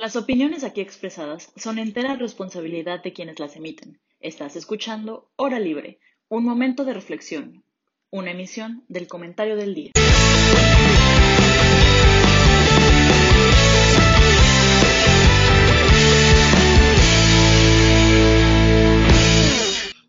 [0.00, 4.00] Las opiniones aquí expresadas son entera responsabilidad de quienes las emiten.
[4.20, 7.64] Estás escuchando Hora Libre, un momento de reflexión,
[8.08, 9.90] una emisión del comentario del día.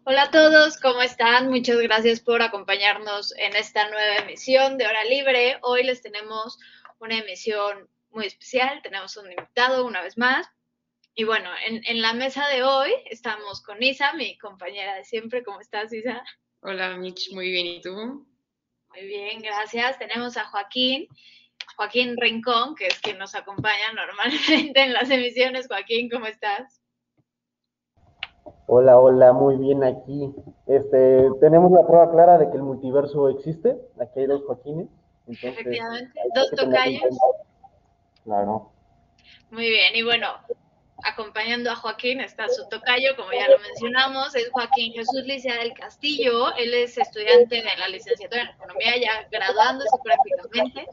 [0.03, 1.49] Hola a todos, ¿cómo están?
[1.49, 5.57] Muchas gracias por acompañarnos en esta nueva emisión de Hora Libre.
[5.63, 6.59] Hoy les tenemos
[6.99, 8.81] una emisión muy especial.
[8.81, 10.47] Tenemos un invitado una vez más.
[11.15, 15.43] Y bueno, en, la mesa de hoy estamos con Isa, mi compañera de siempre.
[15.43, 16.23] ¿Cómo estás, Isa?
[16.61, 17.33] Hola, Mitch.
[17.33, 17.65] Muy bien.
[17.67, 18.25] ¿Y tú?
[18.89, 19.99] Muy bien, gracias.
[19.99, 21.07] Tenemos a Joaquín.
[21.75, 25.67] Joaquín Rincón, que es quien nos acompaña normalmente en las emisiones.
[25.67, 26.81] Joaquín, ¿cómo estás?
[28.67, 30.33] Hola, hola, muy bien aquí.
[30.67, 33.75] Este, tenemos la prueba clara de que el multiverso existe.
[33.99, 34.87] Aquí hay dos Joaquines.
[35.27, 37.01] Efectivamente, dos tocayos.
[38.29, 38.71] Claro.
[39.49, 40.27] Muy bien, y bueno,
[41.03, 45.73] acompañando a Joaquín está su tocayo, como ya lo mencionamos, es Joaquín Jesús Licea del
[45.73, 46.55] Castillo.
[46.55, 50.85] Él es estudiante de la licenciatura en Economía, ya graduándose prácticamente.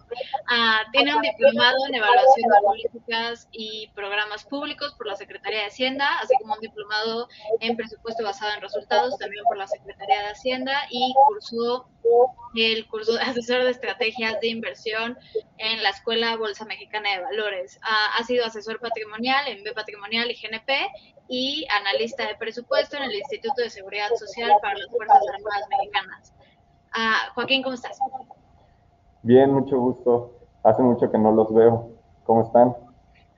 [0.49, 5.67] Ah, tiene un diplomado en Evaluación de Políticas y Programas Públicos por la Secretaría de
[5.67, 7.29] Hacienda, así como un diplomado
[7.61, 11.89] en Presupuesto basado en resultados también por la Secretaría de Hacienda y cursó
[12.55, 15.19] el curso de asesor de estrategias de inversión
[15.59, 17.79] en la Escuela Bolsa Mexicana de Valores.
[17.83, 19.96] ha sido asesor patrimonial en B Patrimonial
[20.31, 20.71] y GNP
[21.29, 26.35] y analista de presupuesto en el Instituto de Seguridad Social para las Fuerzas Armadas Mexicanas.
[26.93, 27.99] Ah, Joaquín, ¿cómo estás?
[29.23, 30.39] Bien, mucho gusto.
[30.63, 31.93] Hace mucho que no los veo.
[32.25, 32.75] ¿Cómo están?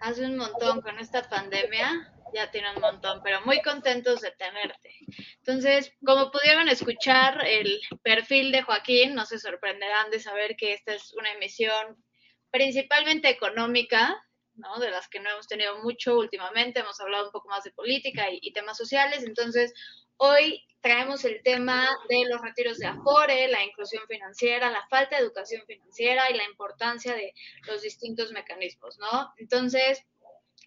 [0.01, 4.91] Hace un montón con esta pandemia ya tiene un montón, pero muy contentos de tenerte.
[5.39, 10.95] Entonces, como pudieron escuchar el perfil de Joaquín, no se sorprenderán de saber que esta
[10.95, 11.97] es una emisión
[12.51, 14.17] principalmente económica,
[14.59, 14.79] ¿no?
[14.79, 18.27] De las que no hemos tenido mucho últimamente, hemos hablado un poco más de política
[18.31, 19.73] y, temas sociales, entonces
[20.17, 25.23] hoy traemos el tema de los retiros de Afore, la inclusión financiera, la falta de
[25.23, 27.33] educación financiera y la importancia de
[27.67, 29.33] los distintos mecanismos, ¿no?
[29.39, 30.05] Entonces,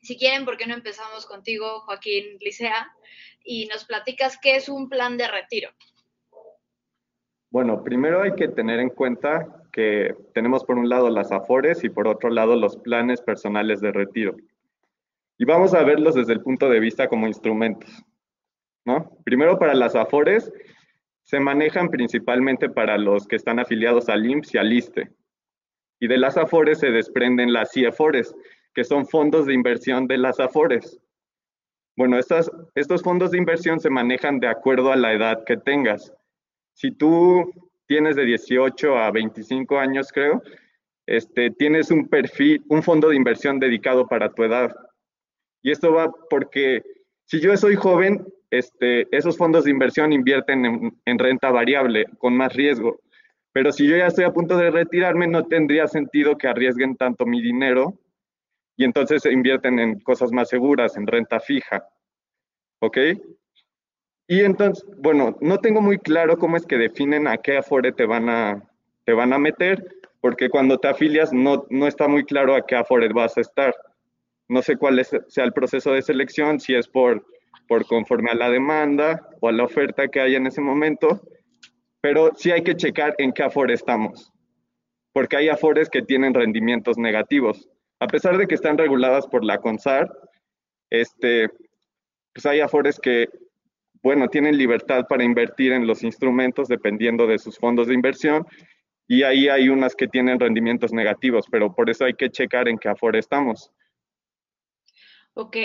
[0.02, 2.92] si quieren, ¿por qué no empezamos contigo, Joaquín Licea,
[3.44, 5.72] y nos platicas qué es un plan de retiro?
[7.50, 11.90] Bueno, primero hay que tener en cuenta que tenemos por un lado las AFORES y
[11.90, 14.36] por otro lado los planes personales de retiro.
[15.38, 18.04] Y vamos a verlos desde el punto de vista como instrumentos.
[18.86, 19.12] ¿no?
[19.24, 20.52] Primero para las AFORES
[21.24, 25.12] se manejan principalmente para los que están afiliados al IMSS y al ISTE.
[26.00, 28.36] Y de las AFORES se desprenden las CIEFORES,
[28.74, 31.00] que son fondos de inversión de las AFORES.
[31.96, 36.14] Bueno, estos fondos de inversión se manejan de acuerdo a la edad que tengas.
[36.74, 37.52] Si tú
[37.92, 40.42] tienes de 18 a 25 años, creo,
[41.06, 44.74] este, tienes un perfil, un fondo de inversión dedicado para tu edad.
[45.62, 46.84] Y esto va porque
[47.26, 52.34] si yo soy joven, este, esos fondos de inversión invierten en, en renta variable con
[52.34, 53.02] más riesgo.
[53.52, 57.26] Pero si yo ya estoy a punto de retirarme, no tendría sentido que arriesguen tanto
[57.26, 58.00] mi dinero
[58.78, 61.86] y entonces invierten en cosas más seguras, en renta fija.
[62.80, 62.98] ¿Ok?
[64.32, 68.06] Y entonces, bueno, no tengo muy claro cómo es que definen a qué Afore te
[68.06, 68.64] van a,
[69.04, 69.86] te van a meter,
[70.22, 73.76] porque cuando te afilias no, no está muy claro a qué Afore vas a estar.
[74.48, 77.26] No sé cuál es, sea el proceso de selección, si es por,
[77.68, 81.20] por conforme a la demanda o a la oferta que hay en ese momento,
[82.00, 84.32] pero sí hay que checar en qué Afore estamos,
[85.12, 87.68] porque hay Afores que tienen rendimientos negativos
[88.00, 90.12] a pesar de que están reguladas por la CONSAR,
[90.90, 91.50] este,
[92.34, 93.30] pues hay afores que,
[94.04, 98.46] bueno, tienen libertad para invertir en los instrumentos dependiendo de sus fondos de inversión
[99.08, 102.78] y ahí hay unas que tienen rendimientos negativos, pero por eso hay que checar en
[102.78, 103.72] qué afore estamos.
[105.34, 105.58] Ok,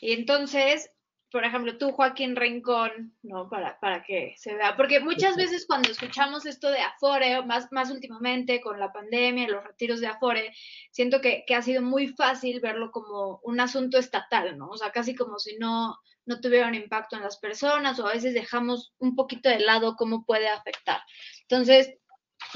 [0.00, 0.90] y entonces,
[1.30, 3.48] por ejemplo, tú, Joaquín Rincón, ¿no?
[3.48, 7.90] Para, para que se vea, porque muchas veces cuando escuchamos esto de Afore, más, más
[7.90, 10.52] últimamente con la pandemia, los retiros de Afore,
[10.90, 14.68] siento que, que, ha sido muy fácil verlo como un asunto estatal, ¿no?
[14.68, 15.96] O sea, casi como si no,
[16.26, 19.96] no tuviera un impacto en las personas o a veces dejamos un poquito de lado
[19.96, 21.00] cómo puede afectar.
[21.42, 21.94] Entonces,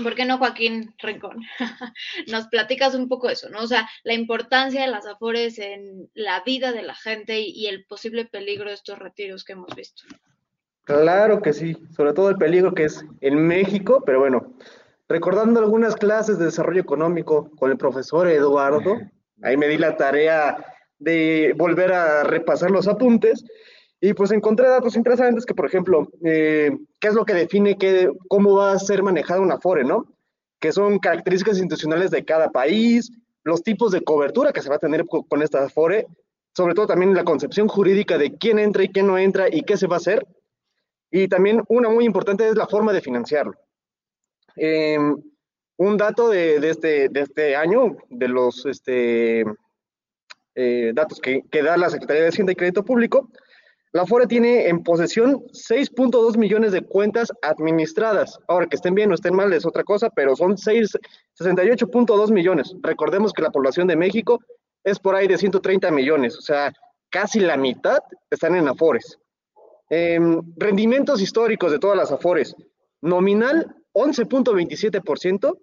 [0.03, 1.39] ¿por qué no Joaquín Rincón?
[2.33, 3.61] Nos platicas un poco eso, ¿no?
[3.61, 7.85] O sea, la importancia de las afores en la vida de la gente y, el
[7.85, 10.05] posible peligro de estos retiros que hemos visto.
[10.85, 14.55] Claro que sí, sobre todo el peligro que es en México, pero bueno,
[15.09, 18.99] recordando algunas clases de desarrollo económico con el profesor Eduardo,
[19.43, 20.57] ahí me di la tarea
[20.99, 23.45] de volver a repasar los apuntes
[24.07, 28.13] y pues encontré datos interesantes que, por ejemplo, eh, ¿qué es lo que define qué,
[28.29, 30.05] cómo va a ser manejada una FORE, no?
[30.61, 33.11] Que son características institucionales de cada país,
[33.45, 36.07] los tipos de cobertura que se va a tener con esta Afore,
[36.55, 39.79] sobre todo también la concepción jurídica de quién entra y quién no entra y qué
[39.79, 40.27] se va a hacer.
[41.11, 43.55] Y también una muy importante es la forma de financiarlo.
[44.57, 45.17] Em,
[45.79, 49.47] un dato de, este, de este año, de los este,
[50.57, 53.31] eh, datos que, que, da la Secretaría de Hacienda y Crédito Público,
[53.95, 58.41] la FORE tiene en posesión 6.2 millones de cuentas administradas.
[58.49, 62.75] Ahora, que estén bien o estén mal es otra cosa, pero son 68.2 millones.
[62.83, 64.41] Recordemos que la población de México
[64.83, 66.73] es por ahí de 130 millones, o sea,
[67.09, 68.01] casi la mitad
[68.31, 69.17] están en Afores.
[69.89, 72.57] Em, rendimientos históricos de todas las Afores.
[73.01, 75.57] Nominal 11.27%,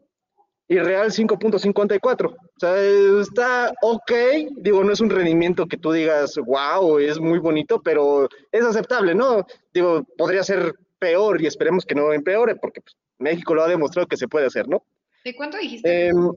[0.71, 2.33] y Real 5.54.
[2.33, 2.77] O sea,
[3.19, 4.11] está ok,
[4.55, 9.13] digo, no es un rendimiento que tú digas, wow, es muy bonito, pero es aceptable,
[9.13, 9.45] ¿no?
[9.73, 14.07] Digo, podría ser peor y esperemos que no empeore, porque pues, México lo ha demostrado
[14.07, 14.85] que se puede hacer, ¿no?
[15.25, 16.07] ¿De cuánto dijiste?
[16.07, 16.31] Em,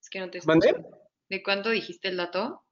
[0.00, 0.74] es que no te ¿Mandé?
[1.28, 2.62] ¿De cuánto dijiste el dato?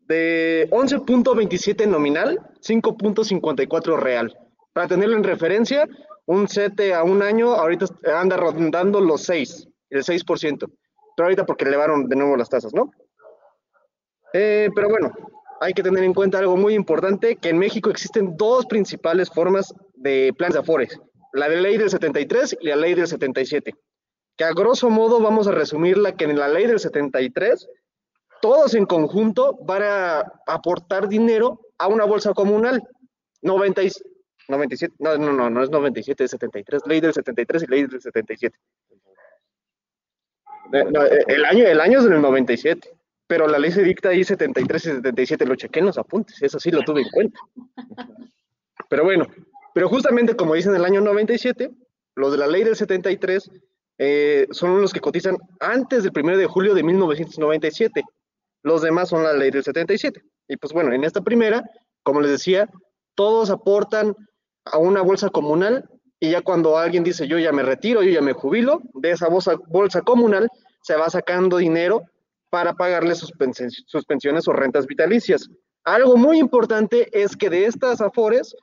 [0.00, 4.36] De 11.27 nominal, 5.54 real.
[4.72, 5.86] Para tenerlo en referencia,
[6.26, 10.58] un CETE a un año ahorita anda rondando los 6 el 6%.
[11.16, 12.90] Pero ahorita porque elevaron de nuevo las tasas, ¿no?
[14.32, 15.12] Eh, pero bueno,
[15.60, 19.72] hay que tener en cuenta algo muy importante, que en México existen dos principales formas
[19.94, 21.00] de planes de Afores,
[21.32, 23.74] la de ley del 73 y la ley del 77,
[24.36, 27.68] que a grosso modo vamos a resumirla que en la ley del 73
[28.42, 32.82] todos en conjunto van a aportar dinero a una bolsa comunal.
[33.40, 33.82] 90
[34.48, 38.02] 97, no, no, no, no es 97, es 73, ley del 73 y ley del
[38.02, 38.58] 77.
[40.72, 42.90] Eh, eh, el, año, el año es del 97,
[43.26, 46.58] pero la ley se dicta ahí 73 y 77, lo chequé en los apuntes, eso
[46.58, 47.38] sí lo tuve en cuenta.
[48.88, 49.26] Pero bueno,
[49.74, 51.70] pero justamente como dicen el año 97,
[52.16, 53.50] los de la ley del 73
[53.98, 58.04] eh, son los que cotizan antes del 1 de julio de 1997.
[58.62, 60.22] Los demás son la ley del 77.
[60.48, 61.64] Y pues bueno, en esta primera,
[62.02, 62.68] como les decía,
[63.14, 64.14] todos aportan
[64.64, 65.88] a una bolsa comunal
[66.24, 69.28] y ya cuando alguien dice yo ya me retiro, yo ya me jubilo, de esa
[69.28, 70.48] bolsa, bolsa comunal
[70.82, 72.02] se va sacando dinero
[72.50, 75.50] para pagarle sus, pensiones o rentas vitalicias.
[75.84, 78.54] Algo muy importante es que de estas afores,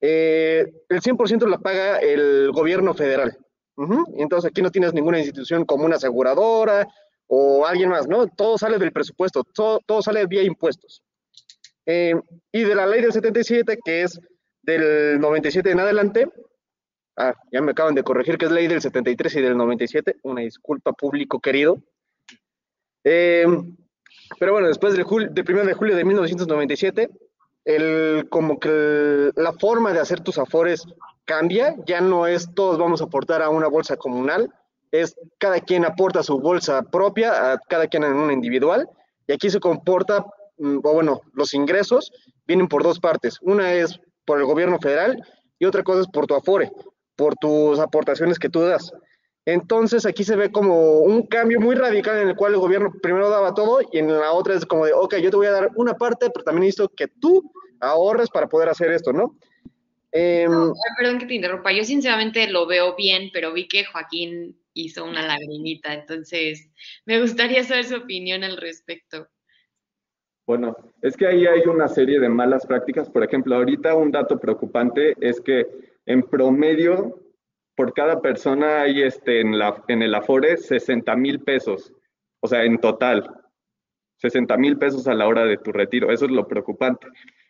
[0.00, 3.36] eh, el 100% la paga el gobierno federal.
[4.16, 6.86] Entonces aquí no tienes ninguna institución como una aseguradora
[7.26, 8.26] o alguien más, ¿no?
[8.28, 11.02] Todo sale del presupuesto, todo, todo sale vía impuestos.
[11.86, 12.14] Eh,
[12.52, 14.20] y de la ley del 77, que es
[14.62, 16.28] del 97 en adelante,
[17.16, 20.16] Ah, ya me acaban de corregir que es ley del 73 y del 97.
[20.22, 21.78] Una disculpa, público querido.
[23.04, 23.46] Eh,
[24.38, 27.10] pero bueno, después del, 1 de julio de 1997,
[27.64, 30.86] el, como que la forma de hacer tus afores
[31.24, 31.76] cambia.
[31.86, 34.52] Ya no es todos vamos a aportar a una bolsa comunal,
[34.92, 38.88] es cada quien aporta su bolsa propia, cada quien en una individual.
[39.26, 40.24] Y aquí se comporta,
[40.58, 42.12] mm, o bueno, los ingresos
[42.46, 43.38] vienen por dos partes.
[43.42, 45.22] Una es por el gobierno federal
[45.58, 46.72] y otra cosa es por tu afore
[47.20, 48.90] por tus aportaciones que tú das.
[49.44, 53.28] Entonces aquí se ve como un cambio muy radical en el cual el gobierno primero
[53.28, 55.68] daba todo y en la otra es como de, ok, yo te voy a dar
[55.76, 59.36] una parte, pero también necesito que tú ahorres para poder hacer esto, ¿no?
[60.12, 65.04] Em, perdón que te interrumpa, yo sinceramente lo veo bien, pero vi que Joaquín hizo
[65.04, 66.70] una lagrimita, entonces
[67.04, 69.28] me gustaría saber su opinión al respecto.
[70.46, 73.10] Bueno, es que ahí hay una serie de malas prácticas.
[73.10, 77.20] Por ejemplo, ahorita un dato preocupante es que en promedio,
[77.76, 81.92] por cada persona hay este, en, la, el Afore 60 mil pesos,
[82.40, 83.30] o sea, en total,
[84.16, 86.10] 60 mil pesos a la hora de tu retiro.
[86.10, 87.06] Eso es lo preocupante.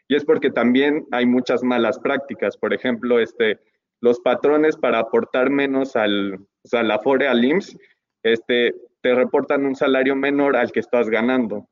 [0.09, 2.59] Y es porque también hay muchas malas prácticas.
[2.59, 3.59] Por ejemplo, este,
[4.03, 6.47] los patrones para aportar menos al
[6.91, 7.79] Afore, al IMSS,
[8.23, 11.67] este, te reportan un salario menor al que estás ganando.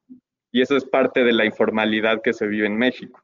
[0.51, 3.23] Y eso es parte de la informalidad que se vive en México.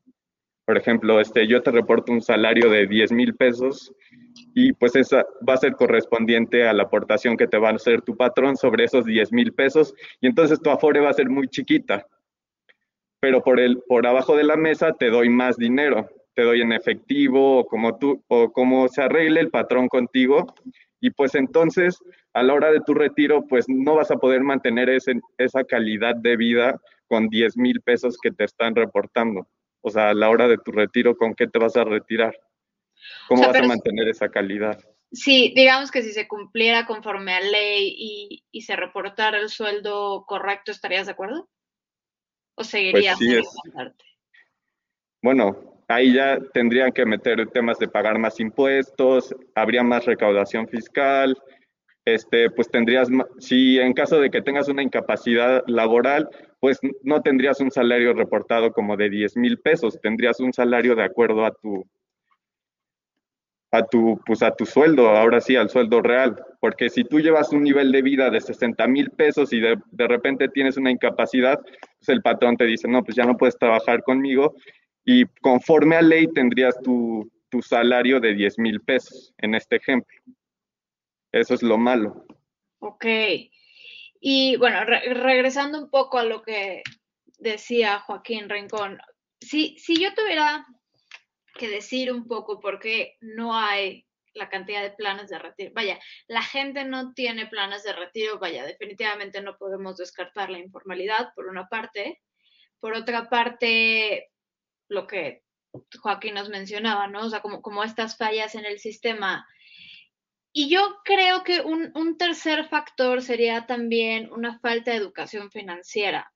[0.65, 3.93] Por ejemplo, este, yo te reporto un salario de 10 mil pesos
[4.55, 8.01] y pues esa va a ser correspondiente a la aportación que te va a hacer
[8.01, 11.49] tu patrón sobre esos 10 mil pesos y entonces tu afore va a ser muy
[11.49, 12.07] chiquita.
[13.21, 16.73] Pero por, el, por abajo de la mesa te doy más dinero, te doy en
[16.73, 20.55] efectivo o como, tú, o como se arregle el patrón contigo
[20.99, 21.99] y pues entonces
[22.33, 26.17] a la hora de tu retiro pues no vas a poder mantener ese, esa calidad
[26.17, 29.47] de vida con 10 mil pesos que te están reportando.
[29.87, 32.35] O sea, a la hora de tu retiro, ¿con qué te vas a retirar?
[33.29, 34.83] ¿Cómo vas a mantener esa calidad?
[35.13, 40.71] Sí, digamos que si se cumpliera conforme a ley y, se reportara el sueldo correcto,
[40.71, 41.51] ¿estarías de acuerdo?
[42.57, 44.07] ¿O seguirías pues sí
[45.23, 51.37] Bueno, ahí ya tendrían que meter temas de pagar más impuestos, habría más recaudación fiscal,
[52.07, 56.31] este, pues tendrías, si en caso de que tengas una incapacidad laboral,
[56.65, 61.05] pues no tendrías un salario reportado como de 10 mil pesos, tendrías un salario de
[61.05, 61.87] acuerdo a tu,
[63.71, 66.43] a tu, pues a tu sueldo, ahora sí, al sueldo real.
[66.61, 70.09] Porque si tú llevas un nivel de vida de 60 mil pesos y de, de,
[70.09, 74.03] repente tienes una incapacidad, pues el patrón te dice, no, pues ya no puedes trabajar
[74.03, 74.55] conmigo.
[75.05, 80.17] Y conforme a ley tendrías tu, tu salario de 10 mil pesos, en este ejemplo.
[81.31, 82.25] Eso es lo malo.
[82.79, 83.05] Ok.
[84.27, 86.83] Y bueno, regresando un poco a lo que
[87.37, 88.99] decía Joaquín Rincón,
[89.39, 90.67] si, si yo tuviera
[91.55, 95.73] que decir un poco por qué no hay la cantidad de planes de retiro.
[95.75, 101.35] Vaya, la gente no tiene planes de retiro, vaya, definitivamente no podemos descartar la informalidad,
[101.37, 102.23] por una parte.
[102.81, 104.31] Por otra parte,
[104.89, 105.43] lo que
[106.01, 107.27] Joaquín nos mencionaba, ¿no?
[107.27, 109.47] O sea, como, como estas fallas en el sistema.
[110.57, 116.33] Y yo creo que un, un tercer factor sería también una falta de educación financiera.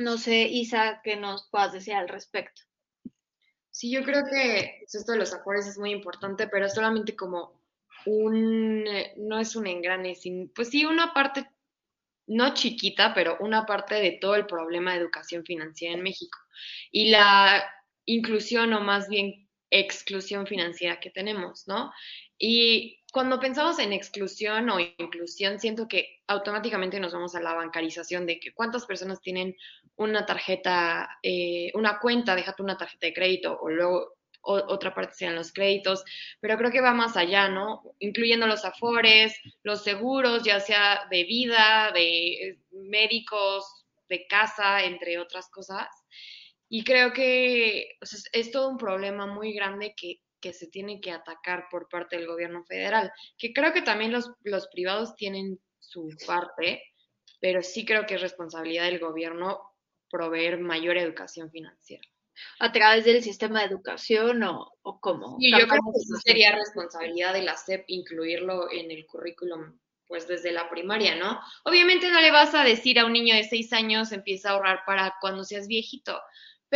[0.00, 2.62] No sé, Isa, qué nos puedas decir al respecto.
[3.70, 7.62] Sí, yo creo que esto de los afores es muy importante, pero solamente como
[8.04, 8.84] un,
[9.16, 10.16] no es un engrane,
[10.52, 11.48] pues sí, una parte,
[12.26, 16.36] no chiquita, pero una parte de todo el problema de educación financiera en México.
[16.90, 17.64] Y la
[18.06, 21.92] inclusión o más bien exclusión financiera que tenemos, ¿no?
[22.38, 28.26] Y cuando pensamos en exclusión o inclusión, siento que automáticamente nos vamos a la bancarización
[28.26, 29.56] de que cuántas personas tienen
[29.96, 35.34] una tarjeta, eh, una cuenta, déjate una tarjeta de crédito o luego otra parte sean
[35.34, 36.04] los créditos,
[36.40, 37.84] pero creo que va más allá, ¿no?
[38.00, 45.18] Incluyendo los afores, los seguros, ya sea de vida, de eh, médicos, de casa, entre
[45.18, 45.88] otras cosas.
[46.68, 47.96] Y creo que
[48.32, 52.26] es todo un problema muy grande que que se tiene que atacar por parte del
[52.26, 56.82] gobierno federal, que creo que también los, los privados tienen su parte,
[57.40, 59.60] pero sí creo que es responsabilidad del gobierno
[60.10, 62.02] proveer mayor educación financiera.
[62.58, 65.36] ¿A través del sistema de educación o, o cómo?
[65.38, 70.52] Y yo creo que sería responsabilidad de la SEP incluirlo en el currículum pues desde
[70.52, 71.40] la primaria, ¿no?
[71.64, 74.82] Obviamente no le vas a decir a un niño de seis años empieza a ahorrar
[74.86, 76.20] para cuando seas viejito,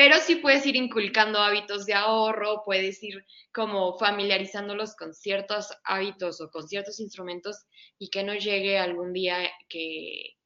[0.00, 6.40] pero sí puedes ir inculcando hábitos de ahorro, puedes ir como familiarizándolos con ciertos hábitos
[6.40, 7.66] o con ciertos instrumentos
[7.98, 10.38] y que no llegue algún día que,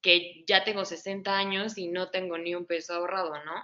[0.00, 3.54] que ya tengo 60 años y no tengo ni un peso ahorrado, ¿no?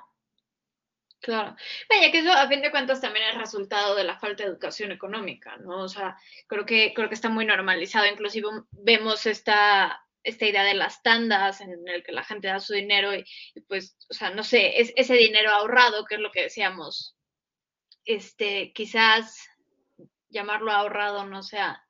[1.21, 1.55] Claro.
[1.89, 4.91] Vaya, que eso a fin de cuentas también es resultado de la falta de educación
[4.91, 5.85] económica, ¿no?
[5.85, 6.17] O sea,
[6.49, 8.07] creo que, creo que está muy normalizado.
[8.07, 12.75] Inclusive vemos esta esta idea de las tandas en el que la gente da su
[12.75, 13.25] dinero y,
[13.69, 17.17] pues, o sea, no sé, es, ese dinero ahorrado, que es lo que decíamos,
[18.05, 19.37] este, quizás
[20.29, 21.83] llamarlo ahorrado no sea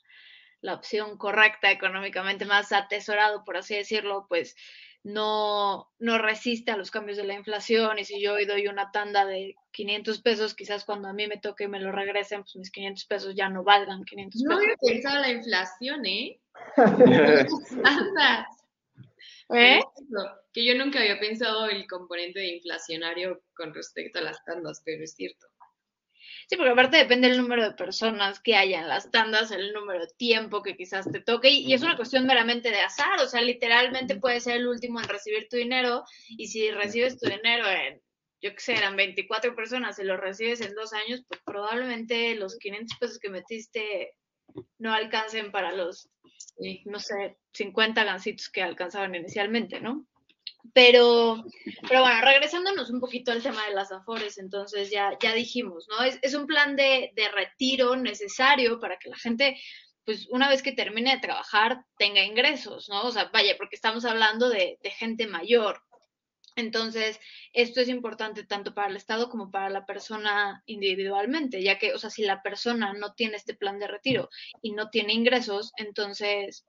[0.61, 4.55] la opción correcta económicamente, más atesorado, por así decirlo, pues
[5.03, 8.93] no, no resiste a los cambios de la inflación y si yo hoy doy una
[8.93, 12.55] tanda de 500 pesos, quizás cuando a mí me toque y me lo regresen, pues
[12.57, 14.49] mis 500 pesos ya no valgan 500 pesos.
[14.49, 16.41] No había pensado la inflación, ¿eh?
[19.55, 19.81] ¿Eh?
[20.53, 25.05] Que yo nunca había pensado el componente de inflacionario con respecto a las tandas, pero
[25.05, 25.47] es cierto.
[26.49, 30.01] Sí, porque aparte depende del número de personas que haya en las tandas, el número
[30.01, 33.41] de tiempo que quizás te toque, y, es una cuestión meramente de azar, o sea,
[33.41, 38.01] literalmente puede ser el último en recibir tu dinero, y si recibes tu dinero en,
[38.41, 42.59] yo qué sé, eran 24 personas, y lo recibes en dos años, pues probablemente los
[42.59, 44.13] 500 pesos que metiste
[44.79, 46.09] no alcancen para los,
[46.85, 50.07] no sé, 50 gancitos que alcanzaban inicialmente, ¿no?
[50.75, 51.45] Pero,
[51.89, 56.05] pero bueno, regresándonos un poquito al tema de las afores, entonces ya, ya dijimos, ¿no?
[56.05, 59.61] Es, es un plan de, de, retiro necesario para que la gente,
[60.05, 63.03] pues una vez que termine de trabajar, tenga ingresos, ¿no?
[63.03, 65.83] O sea, vaya, porque estamos hablando de, de gente mayor,
[66.57, 67.19] entonces,
[67.53, 71.99] esto es importante tanto para el Estado como para la persona individualmente, ya que, o
[71.99, 74.29] sea, si la persona no tiene este plan de retiro
[74.61, 76.65] y no tiene ingresos, entonces,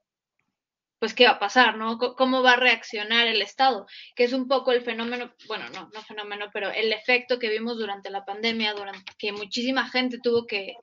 [0.99, 1.97] pues, ¿qué va a pasar, no?
[1.97, 3.85] ¿Cómo va a reaccionar el Estado?
[4.15, 7.77] Que es un poco el fenómeno, bueno, no, no fenómeno, pero el efecto que vimos
[7.77, 10.75] durante la pandemia, durante que muchísima gente tuvo que,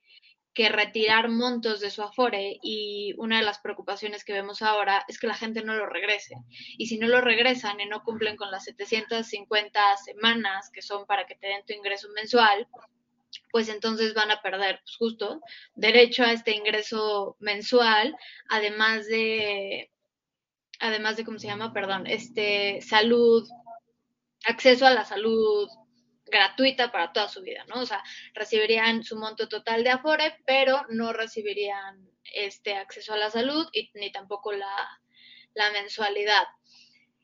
[0.60, 5.18] que retirar montos de su afore y una de las preocupaciones que vemos ahora es
[5.18, 6.34] que la gente no lo regrese.
[6.76, 11.24] Y si no lo regresan y no cumplen con las 750 semanas que son para
[11.24, 12.68] que te den tu ingreso mensual,
[13.50, 15.40] pues entonces van a perder pues, justo
[15.74, 18.14] derecho a este ingreso mensual,
[18.50, 19.90] además de,
[20.78, 21.72] además de, ¿cómo se llama?
[21.72, 23.48] Perdón, este, salud,
[24.44, 25.70] acceso a la salud,
[26.30, 27.80] gratuita para toda su vida, ¿no?
[27.80, 28.02] O sea,
[28.34, 33.90] recibirían su monto total de Afore, pero no recibirían este acceso a la salud y
[33.94, 35.00] ni tampoco la,
[35.54, 36.44] la mensualidad.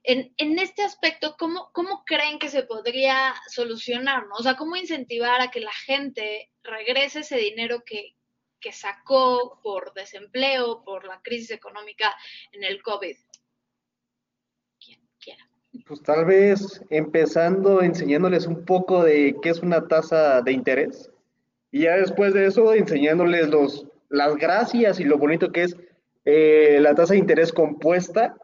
[0.03, 4.27] En, en, este aspecto, ¿cómo, ¿cómo creen que se podría solucionar?
[4.27, 4.37] ¿no?
[4.37, 8.15] O sea, ¿cómo incentivar a que la gente regrese ese dinero que,
[8.61, 12.15] que sacó por desempleo, por la crisis económica
[12.53, 13.17] en el COVID?
[15.87, 21.13] Pues tal vez empezando enseñándoles un poco de qué es una tasa de interés.
[21.71, 25.77] Y ya después de eso enseñándoles los, las gracias y lo bonito que es
[26.25, 28.37] eh, la tasa de interés compuesta,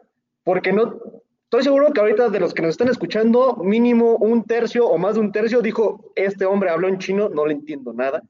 [0.45, 0.97] porque no,
[1.43, 5.15] estoy seguro que ahorita de los que nos están escuchando, mínimo un tercio o más
[5.15, 8.23] de un tercio dijo, este hombre habló en chino, no le entiendo nada,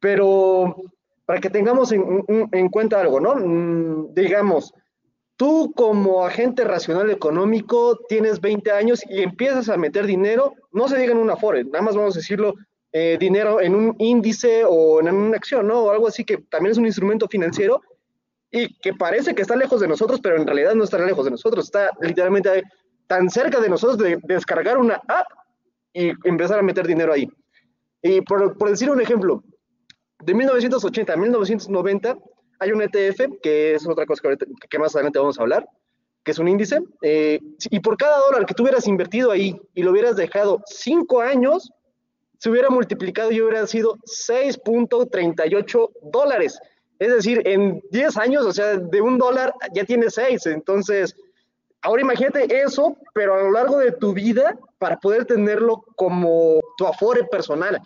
[0.00, 0.74] pero
[1.26, 3.34] para que tengamos en, en cuenta algo, ¿no?
[3.34, 4.72] Mm, digamos,
[5.42, 10.96] tú como agente racional económico tienes 20 años y empiezas a meter dinero, no se
[10.96, 12.54] diga en una Afore, nada más vamos a decirlo,
[12.92, 15.80] eh, dinero en un índice o en una acción, ¿no?
[15.80, 17.82] O algo así que también es un instrumento financiero
[18.52, 21.32] y que parece que está lejos de nosotros, pero en realidad no está lejos de
[21.32, 22.62] nosotros, está literalmente
[23.08, 25.26] tan cerca de nosotros de descargar una app
[25.92, 27.28] y empezar a meter dinero ahí.
[28.00, 29.42] Y por, por decir un ejemplo,
[30.20, 32.16] de 1980 a 1990
[32.62, 34.22] hay un ETF, que es otra cosa
[34.70, 35.68] que, más adelante vamos a hablar,
[36.22, 37.40] que es un índice, eh,
[37.70, 41.72] y por cada dólar que tú hubieras invertido ahí y lo hubieras dejado cinco años,
[42.38, 46.60] se hubiera multiplicado y hubiera sido 6.38 dólares.
[47.00, 50.46] Es decir, en 10 años, o sea, de un dólar ya tiene 6.
[50.46, 51.16] Entonces,
[51.80, 56.86] ahora imagínate eso, pero a lo largo de tu vida para poder tenerlo como tu
[56.86, 57.80] afore personal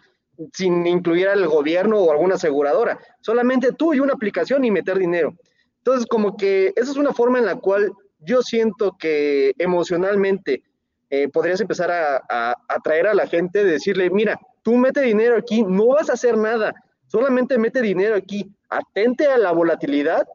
[0.52, 5.34] sin incluir al gobierno o alguna aseguradora, solamente tú y una aplicación y meter dinero.
[5.78, 10.62] Entonces, como que esa es una forma en la cual yo siento que emocionalmente
[11.10, 15.88] eh, podrías empezar a, atraer a, la gente, decirle, mira, tú mete dinero aquí, no
[15.88, 16.74] vas a hacer nada,
[17.06, 20.26] solamente mete dinero aquí, atente a la volatilidad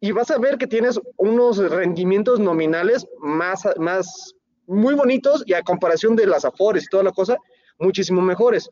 [0.00, 4.34] y vas a ver que tienes unos rendimientos nominales más, más
[4.66, 7.36] muy bonitos y a comparación de las afores y toda la cosa,
[7.78, 8.70] muchísimo mejores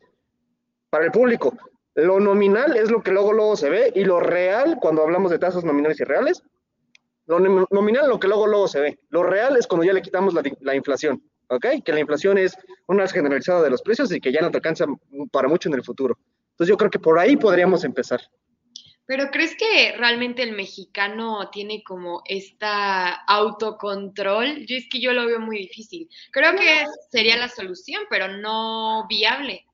[0.93, 1.57] para el público.
[1.95, 5.39] Lo nominal es lo que luego, luego se ve y lo real, cuando hablamos de
[5.39, 6.43] tasas nominales y reales,
[7.25, 8.99] lo nominal es lo que luego, luego se ve.
[9.09, 11.65] Lo real es cuando ya le quitamos la, la inflación, ¿ok?
[11.83, 14.85] Que la inflación es una generalizada de los precios y que ya no te alcanza
[15.31, 16.15] para mucho en el futuro.
[16.51, 18.21] Entonces yo creo que por ahí podríamos empezar.
[19.07, 24.63] Pero ¿crees que realmente el mexicano tiene como esta autocontrol?
[24.67, 26.07] Yo es que yo lo veo muy difícil.
[26.31, 29.65] Creo que sería la solución, pero no viable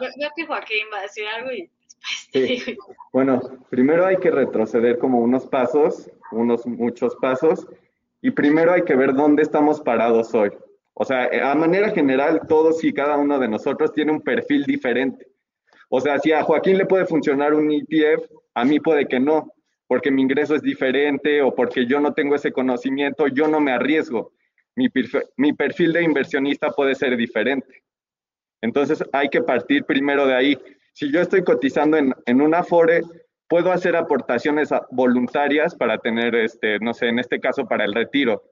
[0.00, 1.70] veo que Joaquín va a decir algo y
[2.32, 2.76] después
[3.12, 7.66] Bueno, primero hay que retroceder como unos pasos, unos muchos pasos,
[8.20, 10.50] y primero hay que ver dónde estamos parados hoy.
[10.94, 15.26] O sea, a manera general, todos y cada uno de nosotros tiene un perfil diferente.
[15.88, 19.52] O sea, si a Joaquín le puede funcionar un ETF, a mí puede que no,
[19.86, 23.72] porque mi ingreso es diferente o porque yo no tengo ese conocimiento, yo no me
[23.72, 24.32] arriesgo.
[24.74, 24.88] Mi
[25.36, 27.82] mi perfil de inversionista puede ser diferente.
[28.62, 30.58] Entonces hay que partir primero de ahí.
[30.92, 33.02] Si yo estoy cotizando en, en una Afore,
[33.48, 38.42] puedo hacer aportaciones voluntarias para tener, este, no sé, en este caso para el retiro.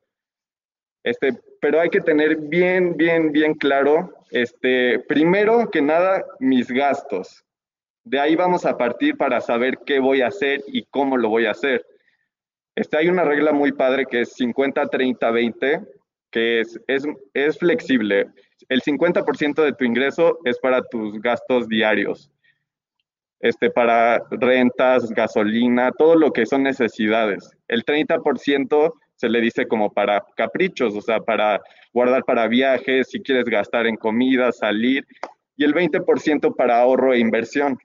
[1.05, 7.45] Este, pero hay que tener bien, bien, bien claro, este, primero que nada, mis gastos.
[8.05, 11.47] De ahí vamos a partir para saber qué voy a hacer y cómo lo voy
[11.47, 11.85] a hacer.
[12.75, 15.81] Este, hay una regla muy padre que es 50, 30, 20,
[16.31, 18.27] que es, es, es flexible
[18.69, 22.31] el 50% de tu ingreso es para tus gastos diarios,
[23.41, 27.51] este, para rentas, gasolina, todo lo que son necesidades.
[27.69, 31.61] El 30% se le dice como para caprichos, o sea, para
[31.93, 35.07] guardar para viajes, si quieres gastar en comida, salir,
[35.57, 37.79] y el 20% para ahorro e inversión.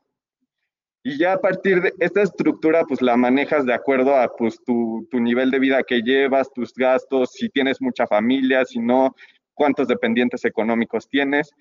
[1.04, 5.08] Y ya a partir de esta estructura, pues la manejas de acuerdo a pues, tu,
[5.10, 9.16] tu nivel de vida que llevas, tus gastos, si tienes mucha familia, si no,
[9.54, 11.52] cuántos dependientes económicos tienes.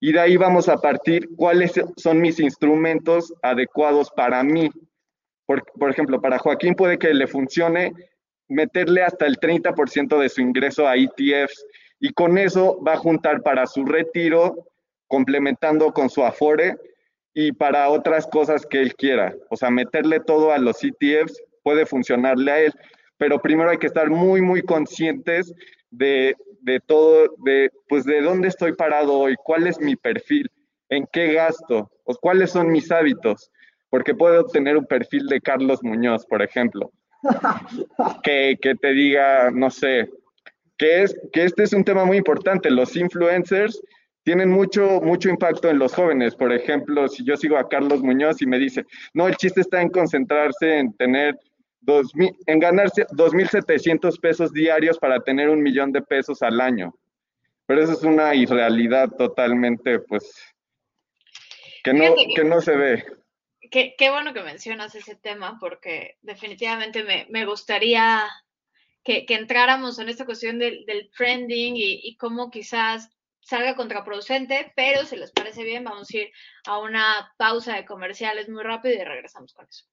[0.00, 4.70] Y de ahí vamos a partir cuáles son mis instrumentos adecuados para mí.
[5.46, 7.92] Por, por ejemplo, para Joaquín puede que le funcione
[8.48, 11.64] meterle hasta el 30% de su ingreso a ETFs
[12.00, 14.68] y con eso va a juntar para su retiro,
[15.06, 16.76] complementando con su Afore
[17.34, 19.34] y para otras cosas que él quiera.
[19.50, 22.72] O sea, meterle todo a los ETFs puede funcionarle a él,
[23.18, 25.54] pero primero hay que estar muy, muy conscientes
[25.90, 30.50] de, de todo, de pues de dónde estoy parado hoy, cuál es mi perfil,
[30.88, 33.50] en qué gasto, o cuáles son mis hábitos,
[33.90, 36.90] porque puedo tener un perfil de Carlos Muñoz, por ejemplo,
[38.22, 40.08] que, que te diga, no sé,
[40.78, 43.80] que, es, que este es un tema muy importante, los influencers
[44.24, 46.34] tienen mucho, mucho impacto en los jóvenes.
[46.36, 49.82] Por ejemplo, si yo sigo a Carlos Muñoz y me dice, no, el chiste está
[49.82, 51.38] en concentrarse en tener
[51.82, 56.94] dos mil, en ganarse 2.700 pesos diarios para tener un millón de pesos al año.
[57.66, 60.32] Pero eso es una irrealidad totalmente, pues,
[61.84, 63.04] que no, que no se ve.
[63.70, 68.28] Qué, qué, bueno que mencionas ese tema porque definitivamente me, me gustaría
[69.02, 74.72] que, que, entráramos en esta cuestión del, del trending y, y, cómo quizás salga contraproducente,
[74.76, 76.32] pero si les parece bien, vamos a ir
[76.66, 79.86] a una pausa de comerciales muy rápido y regresamos con eso.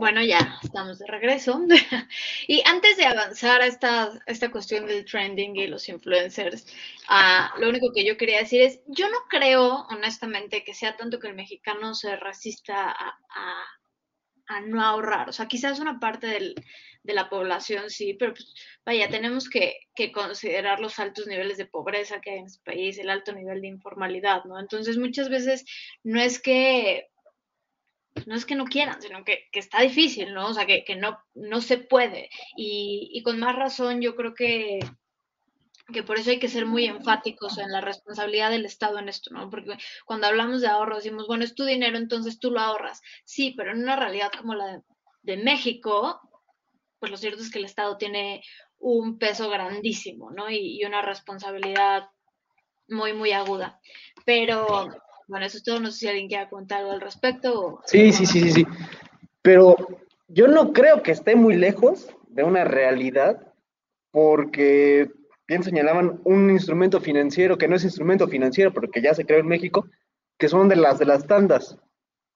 [0.00, 1.60] Bueno, ya estamos de regreso.
[2.48, 6.66] y antes de avanzar a esta, esta cuestión del trending y los influencers,
[7.10, 11.18] uh, lo único que yo quería decir es, yo no creo, honestamente, que sea tanto
[11.18, 13.64] que el mexicano se resista a, a,
[14.46, 15.28] a no ahorrar.
[15.28, 16.54] O sea, quizás una parte del,
[17.02, 18.54] de la población sí, pero pues,
[18.86, 22.98] vaya, tenemos que, que, considerar los altos niveles de pobreza que hay en este país,
[22.98, 24.58] el alto nivel de informalidad, ¿no?
[24.58, 25.66] Entonces, muchas veces
[26.04, 27.09] no es que
[28.26, 30.48] no es que no quieran, sino que, que está difícil, ¿no?
[30.48, 32.30] O sea, que, que no, no se puede.
[32.56, 34.80] Y, y, con más razón yo creo que,
[35.92, 39.32] que por eso hay que ser muy enfáticos en la responsabilidad del Estado en esto,
[39.32, 39.50] ¿no?
[39.50, 43.00] Porque cuando hablamos de ahorro decimos, bueno, es tu dinero, entonces tú lo ahorras.
[43.24, 44.82] Sí, pero en una realidad como la de,
[45.22, 46.20] de México,
[46.98, 48.42] pues lo cierto es que el Estado tiene
[48.78, 50.50] un peso grandísimo, ¿no?
[50.50, 52.08] Y, y una responsabilidad
[52.88, 53.80] muy, muy aguda.
[54.24, 54.88] Pero
[55.30, 55.78] bueno, eso es todo.
[55.80, 57.80] No sé si alguien quiera contar algo al respecto.
[57.86, 58.66] Sí, sí, sí, sí, sí.
[59.42, 59.76] Pero
[60.26, 63.40] yo no creo que esté muy lejos de una realidad
[64.10, 65.08] porque
[65.46, 69.46] bien señalaban un instrumento financiero que no es instrumento financiero porque ya se creó en
[69.46, 69.86] México,
[70.36, 71.78] que son de las de las tandas.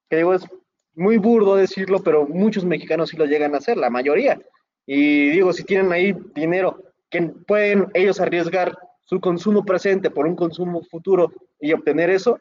[0.09, 0.45] Que digo, es
[0.93, 4.39] muy burdo decirlo, pero muchos mexicanos sí lo llegan a hacer, la mayoría.
[4.85, 10.35] Y digo, si tienen ahí dinero que pueden ellos arriesgar su consumo presente por un
[10.35, 12.39] consumo futuro y obtener eso,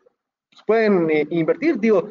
[0.67, 1.79] pueden eh, invertir.
[1.79, 2.11] Digo,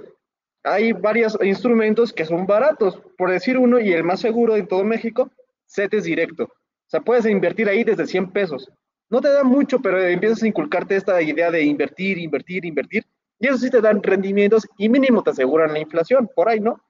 [0.64, 4.84] hay varios instrumentos que son baratos, por decir uno, y el más seguro en todo
[4.84, 5.32] México,
[5.68, 6.44] CETES directo.
[6.44, 8.70] O sea, puedes invertir ahí desde 100 pesos.
[9.10, 13.06] No te da mucho, pero empiezas a inculcarte esta idea de invertir, invertir, invertir,
[13.40, 16.82] y eso sí te dan rendimientos y mínimo te aseguran la inflación, por ahí, ¿no?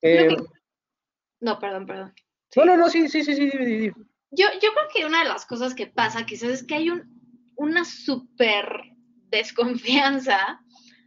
[0.00, 0.36] Eh,
[1.40, 2.12] no, perdón, perdón.
[2.50, 2.60] Sí.
[2.60, 3.50] No, no, no, sí, sí, sí, sí.
[3.50, 3.92] sí.
[4.30, 7.52] Yo, yo creo que una de las cosas que pasa quizás es que hay un,
[7.56, 8.66] una súper
[9.28, 10.60] desconfianza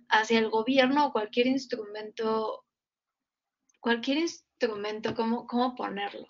[0.09, 2.65] hacia el gobierno o cualquier instrumento,
[3.79, 6.27] cualquier instrumento, ¿cómo, cómo ponerlo?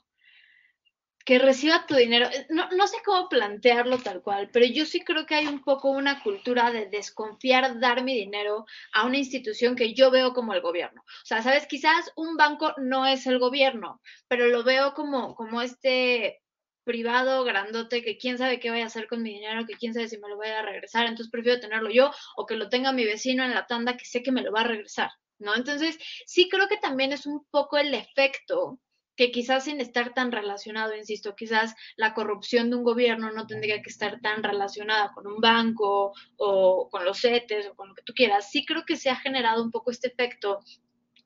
[1.26, 2.30] Que reciba tu dinero.
[2.50, 5.90] No, no sé cómo plantearlo tal cual, pero yo sí creo que hay un poco
[5.90, 10.62] una cultura de desconfiar, dar mi dinero a una institución que yo veo como el
[10.62, 11.02] gobierno.
[11.02, 15.64] O sea, sabes, quizás un banco no es el gobierno, pero lo veo como, como
[15.64, 16.45] este
[16.86, 20.08] privado grandote que quién sabe qué voy a hacer con mi dinero, que quién sabe
[20.08, 23.04] si me lo voy a regresar, entonces prefiero tenerlo yo o que lo tenga mi
[23.04, 25.56] vecino en la tanda que sé que me lo va a regresar, ¿no?
[25.56, 28.80] Entonces, sí creo que también es un poco el efecto
[29.16, 33.82] que quizás sin estar tan relacionado, insisto, quizás la corrupción de un gobierno no tendría
[33.82, 38.04] que estar tan relacionada con un banco o con los CETES o con lo que
[38.04, 38.50] tú quieras.
[38.52, 40.60] Sí creo que se ha generado un poco este efecto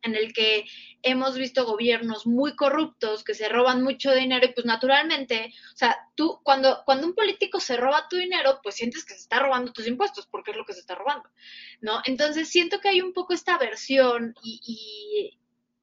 [0.02, 0.66] en el que
[1.02, 5.98] hemos visto gobiernos muy corruptos que se roban mucho dinero y pues naturalmente, o sea,
[6.16, 9.74] tú cuando, cuando un político se roba tu dinero, pues sientes que se está robando
[9.74, 11.30] tus impuestos porque es lo que se está robando,
[11.82, 12.02] ¿no?
[12.06, 15.36] Entonces siento que hay un poco esta aversión y,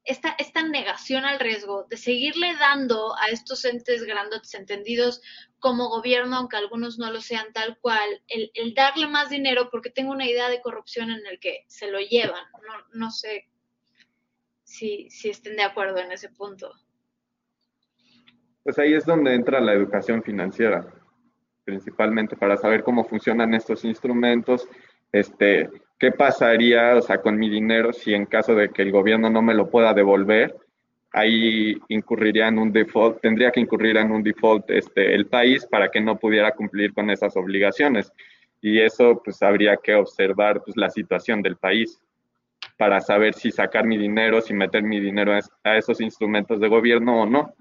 [0.04, 5.20] esta, esta negación al riesgo de seguirle dando a estos entes grandotes entendidos
[5.58, 9.90] como gobierno, aunque algunos no lo sean tal cual, el, el darle más dinero porque
[9.90, 13.48] tengo una idea de corrupción en el que se lo llevan, no, no sé
[14.76, 16.70] si, si estén de acuerdo en ese punto.
[18.62, 20.86] Pues ahí es donde entra la educación financiera,
[21.64, 24.68] principalmente para saber cómo funcionan estos instrumentos,
[25.12, 29.30] este, qué pasaría, o sea, con mi dinero si en caso de que el gobierno
[29.30, 30.54] no me lo pueda devolver,
[31.12, 35.88] ahí incurriría en un default, tendría que incurrir en un default este, el país para
[35.90, 38.12] que no pudiera cumplir con esas obligaciones.
[38.60, 42.00] Y eso, pues, habría que observar pues, la situación del país
[42.76, 45.32] para saber si sacar mi dinero, si meter mi dinero
[45.64, 47.54] a esos instrumentos de gobierno o no.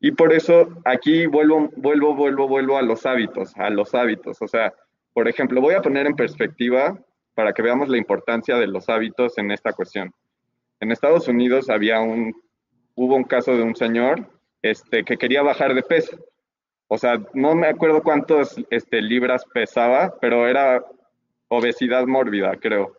[0.00, 4.42] Y por eso aquí vuelvo, vuelvo, vuelvo, vuelvo a los hábitos, a los hábitos.
[4.42, 4.72] O sea,
[5.12, 6.98] por ejemplo, voy a poner en perspectiva
[7.34, 10.12] para que veamos la importancia de los hábitos en esta cuestión.
[10.80, 12.34] En Estados Unidos había un,
[12.94, 14.28] hubo un caso de un señor
[14.62, 16.18] este, que quería bajar de peso.
[16.88, 20.84] O sea, no me acuerdo cuántas este, libras pesaba, pero era
[21.48, 22.96] obesidad mórbida, creo.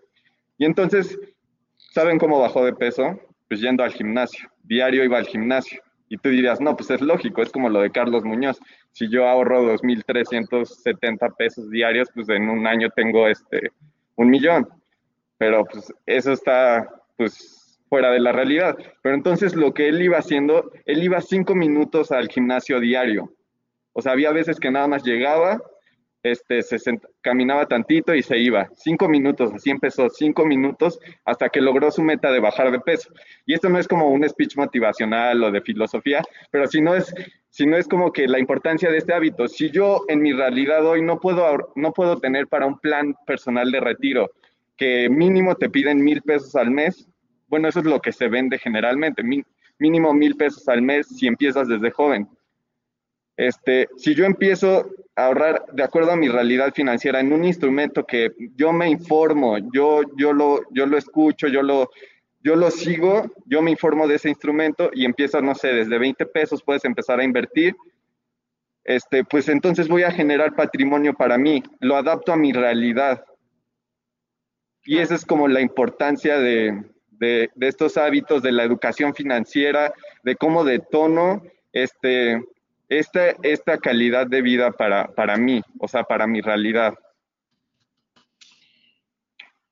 [0.58, 1.18] Y entonces,
[1.76, 3.20] ¿saben cómo bajó de peso?
[3.48, 4.50] Pues yendo al gimnasio.
[4.64, 5.82] Diario iba al gimnasio.
[6.10, 8.60] Y tú dirías, no, pues es lógico, es como lo de Carlos Muñoz.
[8.92, 13.72] Si yo ahorro 2.370 pesos diarios, pues en un año tengo este,
[14.16, 14.68] un millón.
[15.38, 18.78] Pero pues eso está pues fuera de la realidad.
[19.02, 23.34] Pero entonces lo que él iba haciendo, él iba cinco minutos al gimnasio diario.
[23.94, 25.62] O sea, había veces que nada más llegaba,
[26.24, 26.78] este, se
[27.28, 28.70] caminaba tantito y se iba.
[28.74, 33.10] Cinco minutos, así empezó, cinco minutos hasta que logró su meta de bajar de peso.
[33.46, 37.14] Y esto no es como un speech motivacional o de filosofía, pero si no es,
[37.50, 39.50] si no es como que la importancia de este hábito.
[39.50, 43.70] Si yo en mi realidad hoy no puedo, no puedo tener para un plan personal
[43.74, 44.32] de retiro
[44.78, 47.10] que mínimo te piden mil pesos al mes,
[47.50, 49.22] bueno, eso es lo que se vende generalmente,
[49.80, 52.30] mínimo mil pesos al mes si empiezas desde joven.
[53.38, 58.04] Este, si yo empiezo a ahorrar de acuerdo a mi realidad financiera en un instrumento
[58.04, 61.92] que yo me informo, yo, yo, lo, yo lo escucho, yo lo,
[62.40, 66.26] yo lo sigo, yo me informo de ese instrumento y empiezo, no sé, desde 20
[66.26, 67.76] pesos puedes empezar a invertir,
[68.84, 73.24] este, pues entonces voy a generar patrimonio para mí, lo adapto a mi realidad.
[74.84, 79.94] Y esa es como la importancia de, de, de estos hábitos, de la educación financiera,
[80.24, 82.42] de cómo detono este,
[82.90, 86.94] esta, esta calidad de vida para, para mí, o sea, para mi realidad.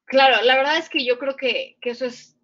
[0.06, 2.38] Claro, la verdad es que yo creo que, que, eso es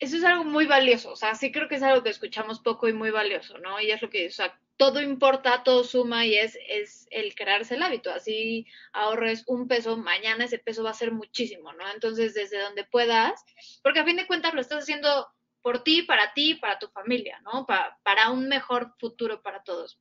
[0.00, 2.88] eso es algo muy valioso, o sea, sí creo que es algo que escuchamos poco
[2.88, 3.80] y muy valioso, ¿no?
[3.80, 7.74] Y es lo que, o sea, todo importa, todo suma y es, es el crearse
[7.74, 8.10] el hábito.
[8.12, 11.84] Así ahorres un peso, mañana ese peso va a ser muchísimo, ¿no?
[11.92, 13.44] Entonces, desde donde puedas,
[13.82, 15.26] porque a fin de cuentas lo estás haciendo
[15.62, 17.66] por ti, para ti, para tu familia, ¿no?
[17.66, 19.98] para un mejor futuro para todos.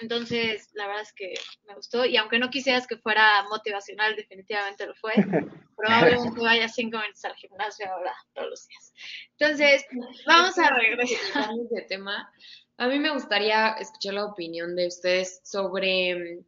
[0.00, 1.34] Entonces, la verdad es que
[1.66, 5.12] me gustó y aunque no quisieras que fuera motivacional, definitivamente lo fue.
[5.76, 8.94] Probablemente vaya cinco minutos al gimnasio ahora todos los días.
[9.38, 9.84] Entonces,
[10.26, 11.50] vamos a regresar.
[11.70, 12.32] De tema.
[12.78, 16.38] A mí me gustaría escuchar la opinión de ustedes sobre,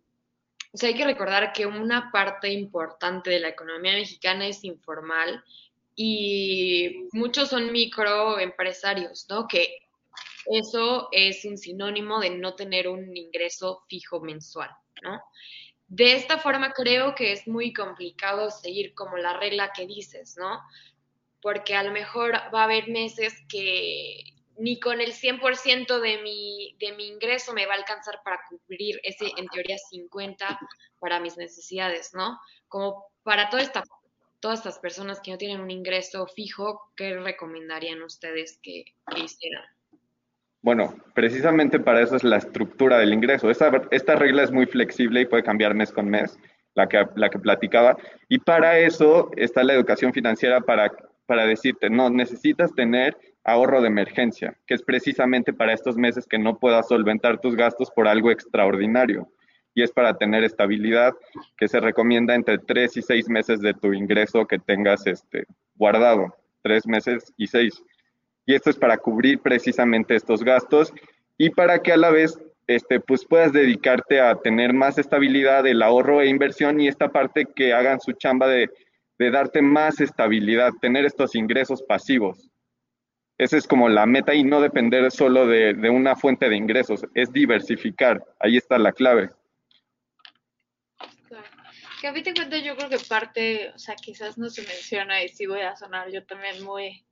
[0.72, 5.44] o sea, hay que recordar que una parte importante de la economía mexicana es informal
[5.96, 9.46] y muchos son microempresarios, ¿no?
[9.46, 9.78] Que
[10.46, 14.70] eso es un sinónimo de no tener un ingreso fijo mensual,
[15.02, 15.22] ¿no?
[15.86, 20.60] De esta forma creo que es muy complicado seguir como la regla que dices, ¿no?
[21.40, 26.76] Porque a lo mejor va a haber meses que ni con el 100% de mi,
[26.78, 30.58] de mi ingreso me va a alcanzar para cubrir ese, en teoría, 50
[31.00, 32.38] para mis necesidades, ¿no?
[32.68, 33.82] Como para toda esta
[34.44, 38.84] todas estas personas que no tienen un ingreso fijo, ¿qué recomendarían ustedes que,
[39.16, 39.64] hicieran?
[40.60, 43.48] Bueno, precisamente para eso es la estructura del ingreso.
[43.48, 46.38] Esta, esta regla es muy flexible y puede cambiar mes con mes,
[46.74, 47.96] la que, la que platicaba.
[48.28, 50.92] Y para eso está la educación financiera para,
[51.24, 56.38] para decirte, no, necesitas tener ahorro de emergencia, que es precisamente para estos meses que
[56.38, 59.26] no puedas solventar tus gastos por algo extraordinario
[59.74, 61.14] y es para tener estabilidad
[61.56, 66.34] que se recomienda entre tres y seis meses de tu ingreso que tengas este, guardado,
[66.62, 67.82] tres meses y seis.
[68.46, 70.92] Y esto es para cubrir precisamente estos gastos
[71.36, 75.82] y para que a la vez este, pues puedas dedicarte a tener más estabilidad, el
[75.82, 78.70] ahorro e inversión y esta parte que hagan su chamba de,
[79.18, 82.48] de darte más estabilidad, tener estos ingresos pasivos.
[83.36, 87.04] Esa es como la meta y no depender solo de, de una fuente de ingresos,
[87.14, 88.24] es diversificar.
[88.38, 89.30] Ahí está la clave
[92.04, 95.24] que a fin de cuentas yo creo que parte, o sea, quizás no se menciona
[95.24, 97.02] y sí voy a sonar yo también muy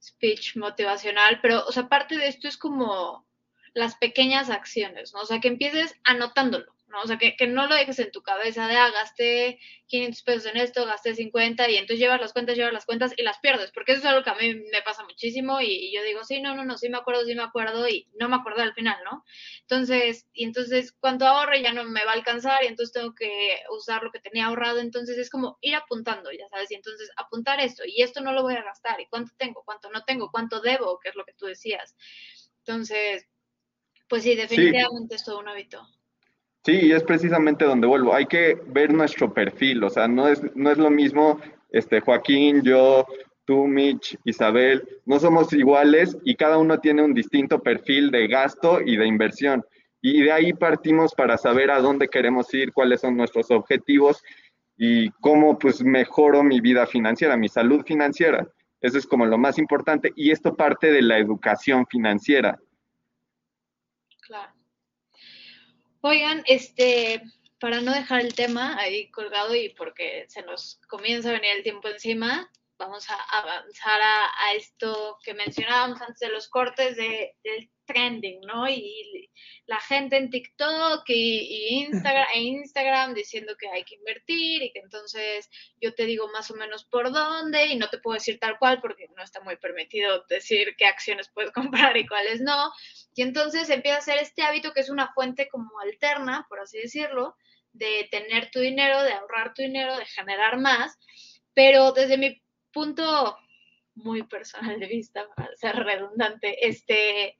[0.00, 3.26] speech motivacional, pero, o sea, parte de esto es como
[3.74, 5.22] las pequeñas acciones, ¿no?
[5.22, 6.72] O sea, que empieces anotándolo.
[6.90, 7.00] ¿No?
[7.02, 10.46] O sea, que, que, no lo dejes en tu cabeza de, ah, gasté 500 pesos
[10.46, 13.70] en esto, gasté 50 y entonces llevas las cuentas, llevas las cuentas y las pierdes,
[13.72, 16.54] porque eso es algo que a mí me pasa muchísimo y, yo digo, sí, no,
[16.54, 19.24] no, no, sí me acuerdo, sí me acuerdo y no me acuerdo al final, ¿no?
[19.62, 23.60] Entonces, y entonces cuando ahorre ya no me va a alcanzar y entonces tengo que
[23.70, 27.60] usar lo que tenía ahorrado, entonces es como ir apuntando, ya sabes, y entonces apuntar
[27.60, 30.60] esto y esto no lo voy a gastar y cuánto tengo, cuánto no tengo, cuánto
[30.60, 31.96] debo, que es lo que tú decías.
[32.58, 33.26] Entonces,
[34.08, 35.86] pues sí, definitivamente es todo un hábito.
[36.64, 38.14] Sí, es precisamente donde vuelvo.
[38.14, 42.62] Hay que ver nuestro perfil, o sea, no es, no es lo mismo este, Joaquín,
[42.62, 43.06] yo,
[43.46, 48.80] tú, Mitch, Isabel, no somos iguales y cada uno tiene un distinto perfil de gasto
[48.80, 49.64] y de inversión.
[50.02, 54.22] Y de ahí partimos para saber a dónde queremos ir, cuáles son nuestros objetivos
[54.76, 58.46] y cómo pues mejoro mi vida financiera, mi salud financiera.
[58.80, 62.58] Eso es como lo más importante y esto parte de la educación financiera.
[64.22, 64.52] Claro.
[66.02, 67.22] Oigan, este,
[67.58, 71.62] para no dejar el tema ahí colgado y porque se nos comienza a venir el
[71.62, 77.70] tiempo encima, vamos a avanzar a, esto que mencionábamos antes de los cortes de, del
[77.84, 78.68] trending, ¿no?
[78.68, 79.30] Y,
[79.66, 84.80] la gente en TikTok y, Instagram, e Instagram diciendo que hay que invertir y que
[84.80, 85.48] entonces
[85.80, 88.80] yo te digo más o menos por dónde y no te puedo decir tal cual
[88.80, 91.52] porque no está muy permitido decir qué acciones puedes
[91.92, 92.72] comprar y cuáles no.
[93.20, 96.78] Y entonces empieza a ser este hábito que es una fuente como alterna, por así
[96.78, 97.36] decirlo,
[97.70, 100.98] de tener tu dinero, de ahorrar tu dinero, de generar más.
[101.52, 103.36] Pero desde mi punto
[103.94, 107.38] muy personal de vista, para ser redundante, este,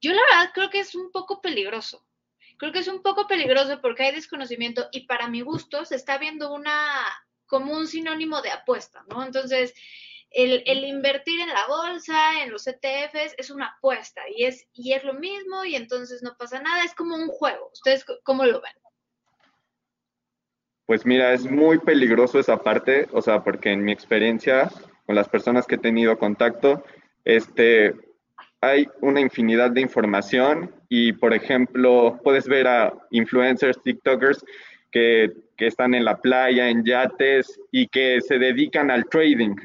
[0.00, 2.06] yo la verdad creo que es un poco peligroso.
[2.56, 6.18] Creo que es un poco peligroso porque hay desconocimiento y para mi gusto se está
[6.18, 7.04] viendo una
[7.46, 9.24] como un sinónimo de apuesta, ¿no?
[9.24, 9.74] Entonces,
[10.30, 14.92] el, el, invertir en la bolsa, en los ETFs, es una apuesta y es, y
[14.92, 17.70] es lo mismo y entonces no pasa nada, es como un juego.
[17.72, 18.72] ¿Ustedes cómo lo ven?
[20.86, 24.70] Pues mira, es muy peligroso esa parte, o sea, porque en mi experiencia
[25.06, 26.84] con las personas que he tenido contacto,
[27.24, 27.94] este,
[28.60, 34.44] hay una infinidad de información y, por ejemplo, puedes ver a influencers, TikTokers
[34.90, 39.56] que, que están en la playa, en yates y que se dedican al trading.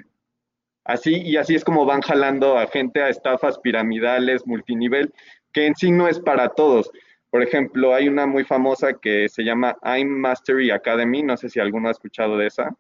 [0.85, 5.11] Así, y así es como van jalando a gente a estafas piramidales, multinivel,
[5.51, 6.91] que en sí no es para todos.
[7.31, 11.59] Por ejemplo, hay una muy famosa que se llama I'm Mastery Academy, no sé si
[11.59, 12.75] alguno ha escuchado de esa.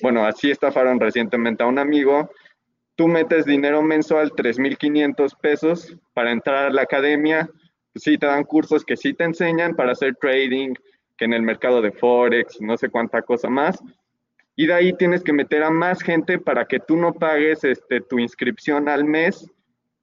[0.00, 2.30] Bueno, así estafaron recientemente a un amigo.
[2.96, 7.48] Tú metes dinero mensual, 3.500 pesos, para entrar a la academia.
[7.94, 10.74] Sí te dan cursos que sí te enseñan para hacer trading,
[11.16, 13.78] que en el mercado de Forex, no sé cuánta cosa más.
[14.58, 18.00] Y de ahí tienes que meter a más gente para que tú no pagues este,
[18.00, 19.48] tu inscripción al mes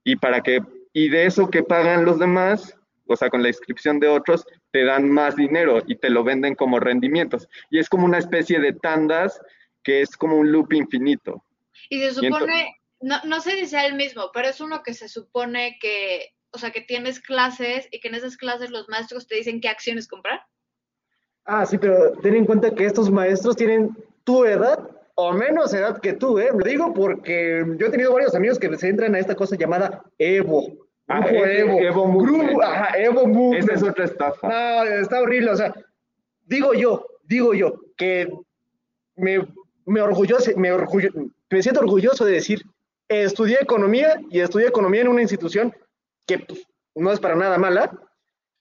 [0.05, 0.61] y para que
[0.93, 2.73] y de eso que pagan los demás,
[3.05, 6.55] o sea, con la inscripción de otros, te dan más dinero y te lo venden
[6.55, 7.49] como rendimientos.
[7.69, 9.41] Y es como una especie de tandas
[9.83, 11.43] que es como un loop infinito.
[11.89, 15.09] Y se supone, no, no sé si sea el mismo, pero es uno que se
[15.09, 19.35] supone que, o sea, que tienes clases y que en esas clases los maestros te
[19.35, 20.43] dicen qué acciones comprar.
[21.43, 23.93] Ah, sí, pero ten en cuenta que estos maestros tienen
[24.25, 26.49] tu edad o menos edad que tú, ¿eh?
[26.53, 30.03] Lo digo porque yo he tenido varios amigos que se entran a esta cosa llamada
[30.17, 30.67] Evo.
[31.07, 33.63] Ah, Evo, Evo, Grupo, ajá, Evo Movement.
[33.63, 34.47] Esa es otra estafa.
[34.47, 35.51] No, está horrible.
[35.51, 35.73] O sea,
[36.45, 38.29] digo yo, digo yo, que
[39.15, 39.47] me,
[39.85, 41.09] me, orgulloso, me, orgullo,
[41.49, 42.63] me siento orgulloso de decir,
[43.07, 45.73] estudié economía y estudié economía en una institución
[46.25, 47.91] que pues, no es para nada mala.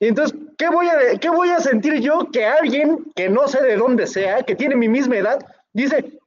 [0.01, 3.63] Y entonces, ¿qué voy, a, ¿qué voy a sentir yo que alguien que no sé
[3.63, 5.39] de dónde sea, que tiene mi misma edad,
[5.73, 6.19] dice,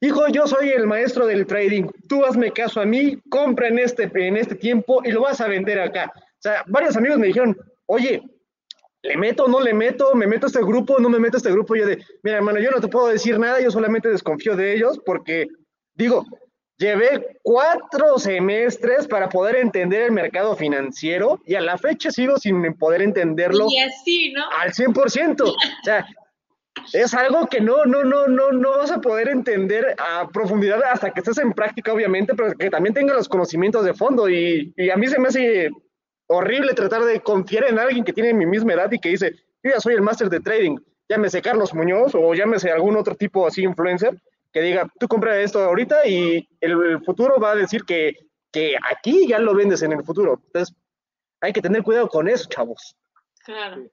[0.00, 1.88] Hijo, yo soy el maestro del trading.
[2.08, 5.48] Tú hazme caso a mí, compra en este, en este tiempo y lo vas a
[5.48, 6.12] vender acá.
[6.14, 8.22] O sea, varios amigos me dijeron, oye,
[9.02, 10.14] ¿le meto o no le meto?
[10.14, 11.74] ¿Me meto a este grupo no me meto a este grupo?
[11.74, 15.00] Yo de, mira, hermano, yo no te puedo decir nada, yo solamente desconfío de ellos
[15.04, 15.48] porque,
[15.94, 16.24] digo,
[16.78, 22.74] llevé cuatro semestres para poder entender el mercado financiero y a la fecha sigo sin
[22.74, 23.66] poder entenderlo.
[23.68, 24.44] Y así, ¿no?
[24.58, 25.42] Al 100%.
[25.42, 26.06] O sea,
[26.92, 31.10] es algo que no, no, no, no, no vas a poder entender a profundidad hasta
[31.10, 34.28] que estés en práctica, obviamente, pero que también tenga los conocimientos de fondo.
[34.28, 35.70] Y, y, a mí se me hace
[36.28, 39.72] horrible tratar de confiar en alguien que tiene mi misma edad y que dice, yo
[39.72, 40.76] ya soy el máster de trading,
[41.08, 44.16] llámese Carlos Muñoz o llámese algún otro tipo así influencer,
[44.52, 48.14] que diga, tú compra esto ahorita y el, futuro va a decir que,
[48.50, 50.40] que aquí ya lo vendes en el futuro.
[50.46, 50.74] Entonces,
[51.40, 52.96] hay que tener cuidado con eso, chavos.
[53.44, 53.88] Claro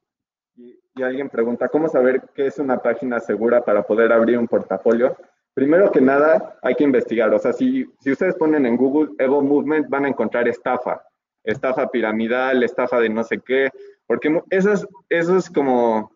[0.56, 5.16] y, alguien pregunta, ¿cómo saber qué es una página segura para poder abrir un portafolio?
[5.54, 7.34] Primero que nada, hay que investigar.
[7.34, 11.02] O sea, si, si ustedes ponen en Google Evo Movement, van a encontrar estafa,
[11.44, 13.70] estafa piramidal, estafa de no sé qué,
[14.06, 16.12] porque esas, esos como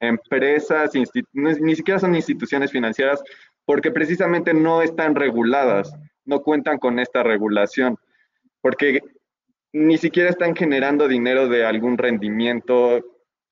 [0.00, 0.92] empresas,
[1.32, 3.22] ni siquiera son instituciones financieras,
[3.64, 7.96] porque precisamente no están reguladas, no cuentan con esta regulación,
[8.60, 9.00] porque
[9.72, 13.02] ni siquiera están generando dinero de algún rendimiento,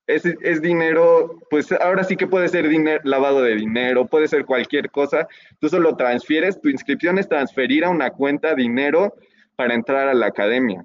[0.07, 4.91] es, dinero, pues ahora sí que puede ser dinero, lavado de dinero, puede ser cualquier
[4.91, 5.29] cosa.
[5.61, 9.15] Tú solo transfieres, tu inscripción es transferir a una cuenta dinero
[9.57, 10.85] para entrar a la academia.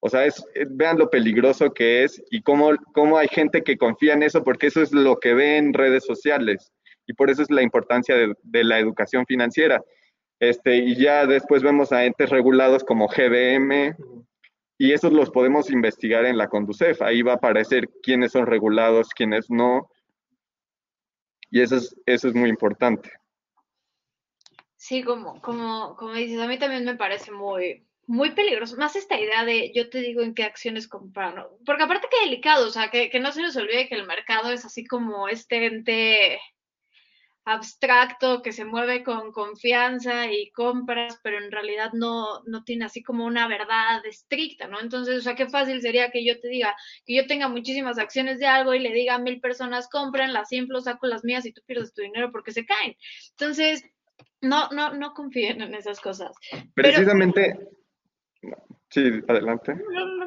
[0.00, 4.14] O sea, es, vean lo peligroso que es y cómo, cómo hay gente que confía
[4.14, 6.72] en eso, porque eso es lo que ve en redes sociales.
[7.06, 9.82] Y por eso es la importancia de, la educación financiera.
[10.40, 13.94] Este, y ya después vemos a entes regulados como GBM,
[14.82, 17.02] y esos los podemos investigar en la Conducef.
[17.02, 19.88] Ahí va a aparecer quiénes son regulados, quiénes no.
[21.50, 23.12] Y eso es, eso es muy importante.
[24.74, 28.76] Sí, como, como, como dices, a mí también me parece muy, muy peligroso.
[28.76, 31.46] Más esta idea de yo te digo en qué acciones comprar, ¿no?
[31.64, 34.50] Porque aparte que delicado, o sea, que, que no se nos olvide que el mercado
[34.50, 36.40] es así como este ente
[37.44, 43.02] abstracto que se mueve con confianza y compras, pero en realidad no, no tiene así
[43.02, 44.80] como una verdad estricta, ¿no?
[44.80, 48.38] Entonces, o sea, qué fácil sería que yo te diga, que yo tenga muchísimas acciones
[48.38, 51.52] de algo y le diga a mil personas, compren, las inflo, saco las mías y
[51.52, 52.96] tú pierdes tu dinero porque se caen.
[53.30, 53.84] Entonces,
[54.40, 56.30] no, no, no confíen en esas cosas.
[56.74, 57.58] Precisamente,
[58.92, 59.74] Sí, adelante.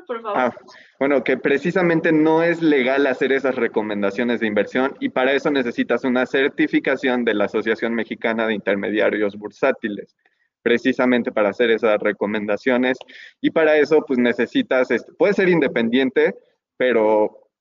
[0.08, 0.40] Por favor.
[0.40, 0.56] Ah,
[1.00, 6.04] bueno, que precisamente no es legal hacer esas recomendaciones de inversión y para eso necesitas
[6.04, 10.16] una certificación de la Asociación Mexicana de Intermediarios Bursátiles,
[10.64, 12.98] precisamente para hacer esas recomendaciones.
[13.40, 16.34] Y para eso, pues necesitas, este, puede ser independiente,
[16.76, 17.52] pero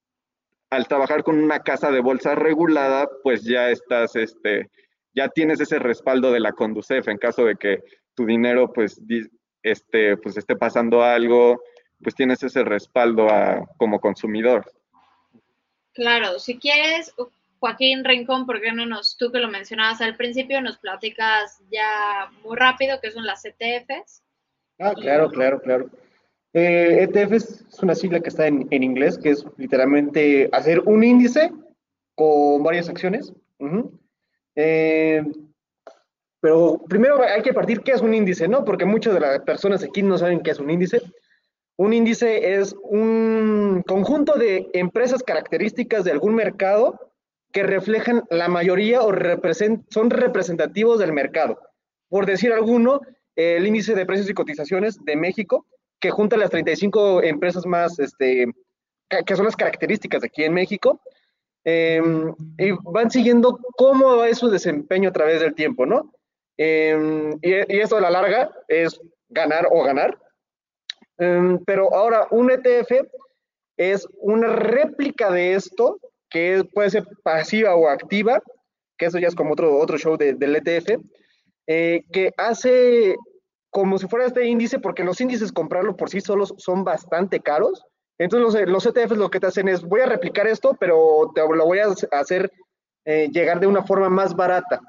[0.71, 4.71] al trabajar con una casa de bolsa regulada, pues ya estás, este,
[5.15, 7.83] ya tienes ese respaldo de la Conducef en caso de que
[8.15, 9.03] tu dinero, pues,
[9.65, 11.61] este, pues esté pasando algo,
[12.03, 13.27] pues tienes ese respaldo
[13.79, 14.71] como consumidor.
[15.95, 17.15] Claro, si quieres,
[17.59, 22.31] Joaquín Rincón, ¿por qué no nos, tú que lo mencionabas al principio, nos platicas ya
[22.45, 24.23] muy rápido qué son las ETFs?
[24.79, 25.89] Ah, claro, claro, claro.
[26.53, 31.51] Eh, ETF es una sigla que está en, inglés, que es literalmente hacer un índice
[32.15, 33.33] con varias acciones.
[36.45, 38.66] Pero primero hay que partir qué es un índice, ¿no?
[38.66, 41.01] Porque muchas de las personas aquí no saben qué es un índice.
[41.78, 47.01] Un índice es un conjunto de empresas características de algún mercado
[47.51, 49.11] que reflejan la mayoría o
[49.88, 51.59] son representativos del mercado.
[52.11, 53.01] Por decir alguno,
[53.36, 55.64] el índice de precios y cotizaciones de México,
[55.99, 58.53] que junta las 35 empresas más, este,
[59.09, 61.01] que son las características de aquí en México,
[61.64, 66.12] em, y van siguiendo cómo va su desempeño a través del tiempo, ¿no?
[66.57, 70.19] Em, y, eso a la larga es ganar o ganar.
[71.19, 73.07] Em, pero ahora un ETF
[73.77, 75.99] es una réplica de esto,
[76.31, 78.43] que puede ser pasiva o activa,
[78.99, 81.01] que eso ya es como otro, otro show del ETF,
[81.67, 83.17] eh, que hace
[83.71, 87.85] como si fuera este índice, porque los índices comprarlo por sí solos son bastante caros.
[88.19, 91.41] Entonces los, los ETFs lo que te hacen es, voy a replicar esto, pero te
[91.41, 92.53] lo voy a hacer
[93.05, 94.81] eh, llegar de una forma más barata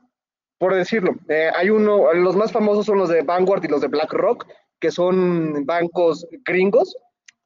[0.58, 1.16] por decirlo.
[1.30, 4.46] Eh, hay uno, los más famosos son los de Vanguard y los de BlackRock,
[4.80, 6.96] que son bancos gringos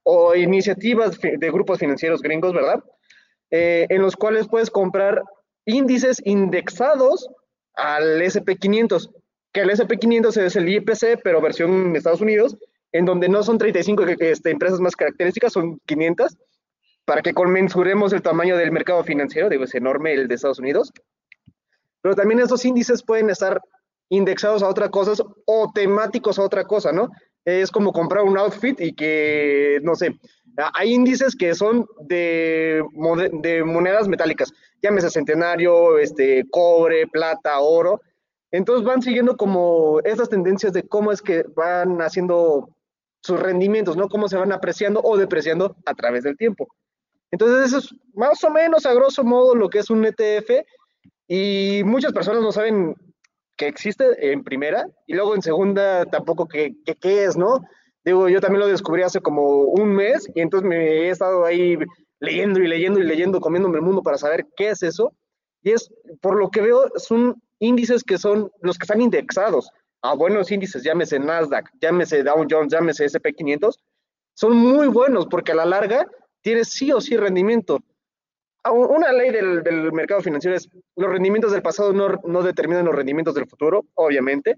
[0.03, 2.83] o iniciativas de grupos financieros gringos, ¿verdad?
[3.51, 5.21] Eh, en los cuales puedes comprar
[5.65, 7.29] índices indexados
[7.75, 9.09] al SP500,
[9.53, 12.57] que el SP500 es el IPC, pero versión Estados Unidos,
[12.91, 16.37] en donde no son 35 este, empresas más características, son 500,
[17.05, 20.91] para que conmensuremos el tamaño del mercado financiero, digo, es enorme el de Estados Unidos
[22.01, 23.61] pero también esos índices pueden estar
[24.09, 27.09] indexados a otras cosas o temáticos a otra cosa, ¿no?
[27.45, 30.19] Es como comprar un outfit y que, no sé,
[30.73, 38.01] hay índices que son de, monedas metálicas, llámese centenario, este, cobre, plata, oro.
[38.51, 42.69] Entonces van siguiendo como esas tendencias de cómo es que van haciendo
[43.21, 44.09] sus rendimientos, ¿no?
[44.09, 46.67] Cómo se van apreciando o depreciando a través del tiempo.
[47.31, 50.49] Entonces eso es más o menos a grosso modo lo que es un ETF
[51.29, 52.95] y muchas personas no saben
[53.55, 57.63] que existe en primera y luego en segunda tampoco qué que, es, ¿no?
[58.03, 61.77] Digo, yo también lo descubrí hace como un mes y entonces me he estado ahí
[62.19, 65.13] leyendo y leyendo y leyendo, comiéndome el mundo para saber qué es eso.
[65.61, 69.69] Y es, por lo que veo, son índices que son los que están indexados
[70.01, 73.75] a buenos índices, llámese Nasdaq, llámese Dow Jones, llámese SP500,
[74.33, 76.07] son muy buenos porque a la larga
[76.41, 77.83] tiene sí o sí rendimiento.
[78.69, 83.33] Ah, una ley del, mercado financiero es los rendimientos del pasado no, determinan los rendimientos
[83.33, 84.57] del futuro, obviamente,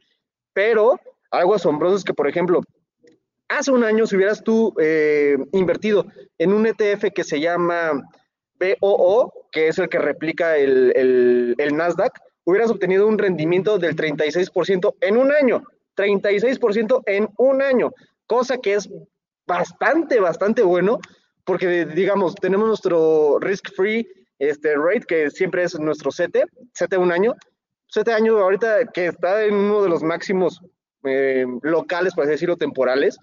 [0.53, 0.99] pero
[1.31, 2.61] algo asombroso es que, por ejemplo,
[3.47, 6.05] hace un año si hubieras tú eh, invertido
[6.37, 8.01] en un ETF que se llama
[8.59, 14.95] BOO, que es el que replica el, el Nasdaq, hubieras obtenido un rendimiento del 36%
[14.99, 15.63] en un año,
[15.95, 17.91] 36% en un año,
[18.27, 18.89] cosa que es
[19.47, 20.99] bastante, bastante bueno
[21.45, 24.07] porque digamos, tenemos nuestro risk-free
[24.39, 27.35] este, rate, que siempre es nuestro CT, CT un año.
[27.87, 30.61] CT año ahorita que está en uno de los máximos
[31.03, 33.17] eh, locales, por así decirlo, temporales,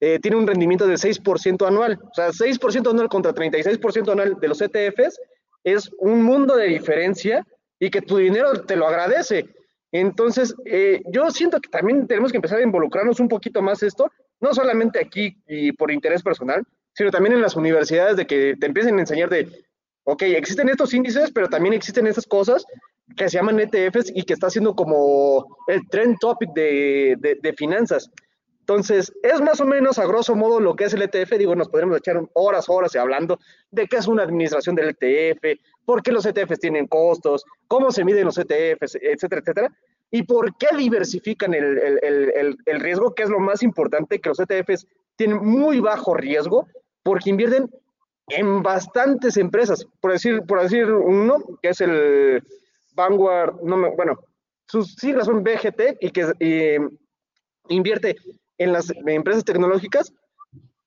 [0.00, 1.98] eh, tiene un rendimiento del 6% anual.
[2.10, 5.20] O sea, 6% anual contra 36% anual de los ETFs
[5.64, 7.46] es un mundo de diferencia
[7.78, 9.48] y que tu dinero te lo agradece.
[9.92, 14.10] Entonces, eh, yo siento que también tenemos que empezar a involucrarnos un poquito más esto,
[14.40, 16.64] no solamente aquí y por interés personal,
[16.94, 19.48] sino también en las universidades de que te empiecen a enseñar de,
[20.04, 22.64] ok, existen estos índices, pero también existen esas cosas
[23.16, 28.10] que se llaman ETFs y que está siendo como el trend topic de, de, finanzas.
[28.60, 31.36] Entonces, es más o menos a grosso modo lo que es el ETF.
[31.36, 33.38] Digo, nos podríamos echar horas, horas hablando
[33.70, 38.04] de qué es una administración del ETF, por qué los ETFs tienen costos, cómo se
[38.04, 39.72] miden los ETFs, etcétera, etcétera.
[40.10, 41.98] Y por qué diversifican el, el,
[42.34, 44.86] el, el riesgo, que es lo más importante, que los ETFs
[45.16, 46.66] tienen muy bajo riesgo
[47.04, 47.70] porque invierten
[48.28, 49.86] en bastantes empresas.
[50.00, 52.42] Por decir, por decir uno, que es el
[52.94, 54.18] Vanguard, no me, bueno,
[54.66, 56.80] sus siglas son BGT y que
[57.68, 58.16] invierte
[58.58, 60.12] en las empresas tecnológicas,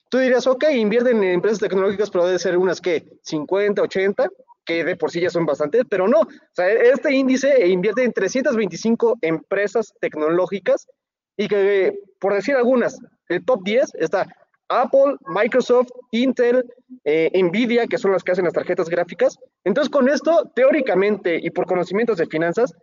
[0.10, 4.30] tú dirías, ok, invierten en empresas tecnológicas, pero debe ser unas que 50, 80,
[4.66, 6.28] que de por sí ya son bastantes, pero no.
[6.58, 10.88] Este índice invierte en 325 empresas tecnológicas
[11.38, 12.98] y que, por decir algunas,
[13.30, 14.28] el top 10 está
[14.70, 16.64] Apple, Microsoft, Intel,
[17.04, 19.38] eh, Nvidia, que son las que hacen las tarjetas gráficas.
[19.64, 22.74] Entonces, con esto, teóricamente y por conocimientos de finanzas,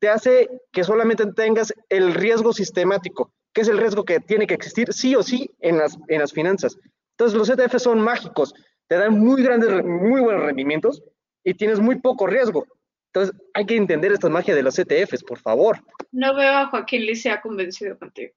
[0.00, 4.54] te hace que solamente tengas el riesgo sistemático, que es el riesgo que tiene que
[4.54, 6.76] existir sí o sí en las, en las finanzas.
[7.16, 8.54] Entonces, los ETF son mágicos,
[8.88, 11.02] te dan muy grandes, muy buenos rendimientos
[11.44, 12.66] y tienes muy poco riesgo.
[13.12, 15.78] Entonces, hay que entender esta magia de los ETFs, por favor.
[16.10, 18.32] No veo a Joaquín Licea convencido contigo.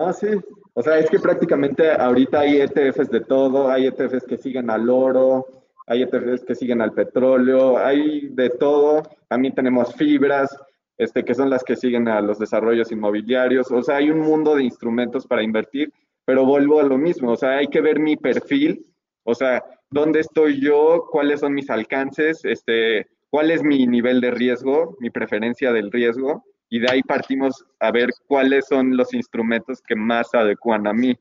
[0.00, 0.28] Ah, sí.
[0.74, 4.88] O sea, es que prácticamente ahorita hay ETFs de todo, hay ETFs que siguen al
[4.88, 5.46] oro,
[5.86, 9.02] hay ETFs que siguen al petróleo, hay de todo.
[9.26, 10.56] También tenemos fibras,
[10.96, 13.70] este, que son las que siguen a los desarrollos inmobiliarios.
[13.72, 15.92] O sea, hay un mundo de instrumentos para invertir,
[16.24, 17.32] pero vuelvo a lo mismo.
[17.32, 18.86] O sea, hay que ver mi perfil,
[19.24, 24.30] o sea, dónde estoy yo, cuáles son mis alcances, este, cuál es mi nivel de
[24.30, 29.80] riesgo, mi preferencia del riesgo y de ahí partimos a ver cuáles son los instrumentos
[29.80, 31.16] que más adecuan a mí.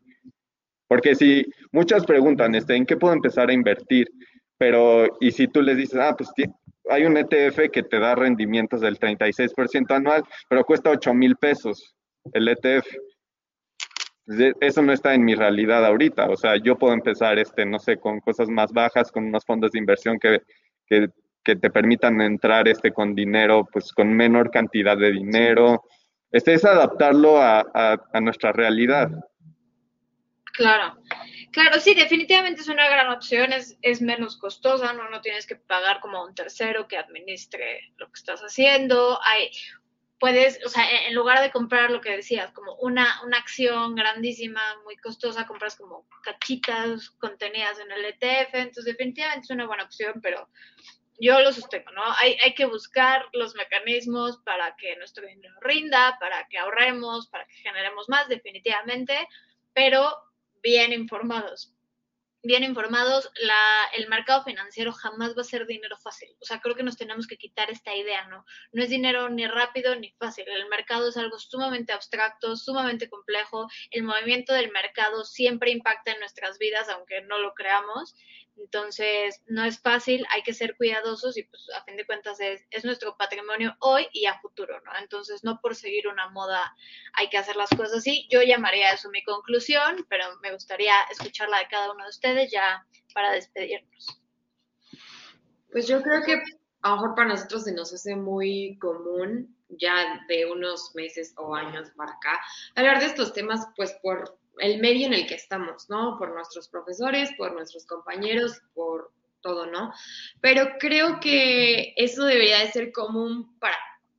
[0.88, 4.08] Porque si muchas preguntan, este, ¿en qué puedo empezar a invertir?
[4.58, 6.32] Pero, y si tú les dices, ah, pues
[6.90, 11.96] hay un ETF que te da rendimientos del 36% anual, pero cuesta 8 mil pesos
[12.34, 12.88] el ETF.
[14.60, 16.30] Eso no está en mi realidad ahorita.
[16.30, 19.72] O sea, yo puedo empezar, este, no sé, con cosas más bajas, con unos fondos
[19.72, 20.42] de inversión que
[21.48, 25.82] que te permitan entrar este con dinero, pues con menor cantidad de dinero.
[26.30, 29.10] Este es adaptarlo a, a, nuestra realidad.
[30.52, 30.98] Claro,
[31.54, 35.10] claro, sí, definitivamente es una gran opción, es, es menos costosa, ¿no?
[35.10, 39.18] no tienes que pagar como un tercero que administre lo que estás haciendo.
[39.24, 39.50] Hay,
[40.20, 44.62] puedes, o sea, en lugar de comprar lo que decías, como una, una acción grandísima,
[44.84, 50.20] muy costosa, compras como cachitas contenidas en el ETF, entonces definitivamente es una buena opción,
[50.22, 50.50] pero
[51.20, 52.04] yo lo sostengo, ¿no?
[52.20, 57.46] Hay, hay que buscar los mecanismos para que nuestro dinero rinda, para que ahorremos, para
[57.48, 59.28] que generemos más, definitivamente,
[59.74, 60.16] pero
[60.62, 61.74] bien informados.
[62.44, 66.30] Bien informados, la, el mercado financiero jamás va a ser dinero fácil.
[66.40, 68.46] O sea, creo que nos tenemos que quitar esta idea, ¿no?
[68.72, 70.48] No es dinero ni rápido ni fácil.
[70.48, 73.68] El mercado es algo sumamente abstracto, sumamente complejo.
[73.90, 78.16] El movimiento del mercado siempre impacta en nuestras vidas, aunque no lo creamos.
[78.58, 82.66] Entonces, no es fácil, hay que ser cuidadosos y pues a fin de cuentas es,
[82.72, 84.92] es, nuestro patrimonio hoy y a futuro, ¿no?
[85.00, 86.76] Entonces, no por seguir una moda
[87.14, 88.28] hay que hacer las cosas así.
[88.30, 92.86] Yo llamaría eso mi conclusión, pero me gustaría escucharla de cada uno de ustedes ya
[93.14, 94.22] para despedirnos.
[95.72, 96.42] Pues yo creo que
[96.82, 101.54] a lo mejor para nosotros se nos hace muy común ya de unos meses o
[101.54, 102.40] años para acá
[102.76, 106.18] hablar de estos temas, pues por el medio en el que estamos, ¿no?
[106.18, 109.94] Por nuestros profesores, por nuestros compañeros, por todo, ¿no?
[110.42, 113.78] Pero creo que eso debería de ser común para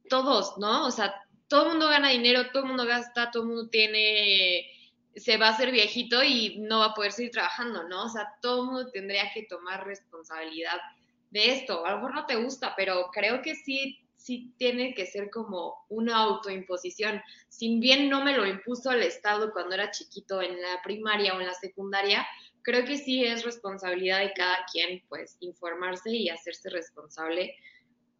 [0.08, 0.86] todos, ¿no?
[0.86, 1.14] O sea,
[1.48, 4.66] todo el mundo gana dinero, todo el mundo gasta, todo el mundo tiene,
[5.16, 8.04] se va a hacer viejito y no va a poder seguir trabajando, ¿no?
[8.04, 10.78] O sea, todo el mundo tendría que tomar responsabilidad
[11.30, 11.84] de esto.
[11.84, 13.98] A lo mejor no te gusta, pero creo que sí
[14.28, 17.22] sí tiene que ser como una autoimposición.
[17.48, 21.40] Si bien no me lo impuso el Estado cuando era chiquito en la primaria o
[21.40, 22.26] en la secundaria,
[22.60, 27.54] creo que sí es responsabilidad de cada quien, pues, informarse y hacerse responsable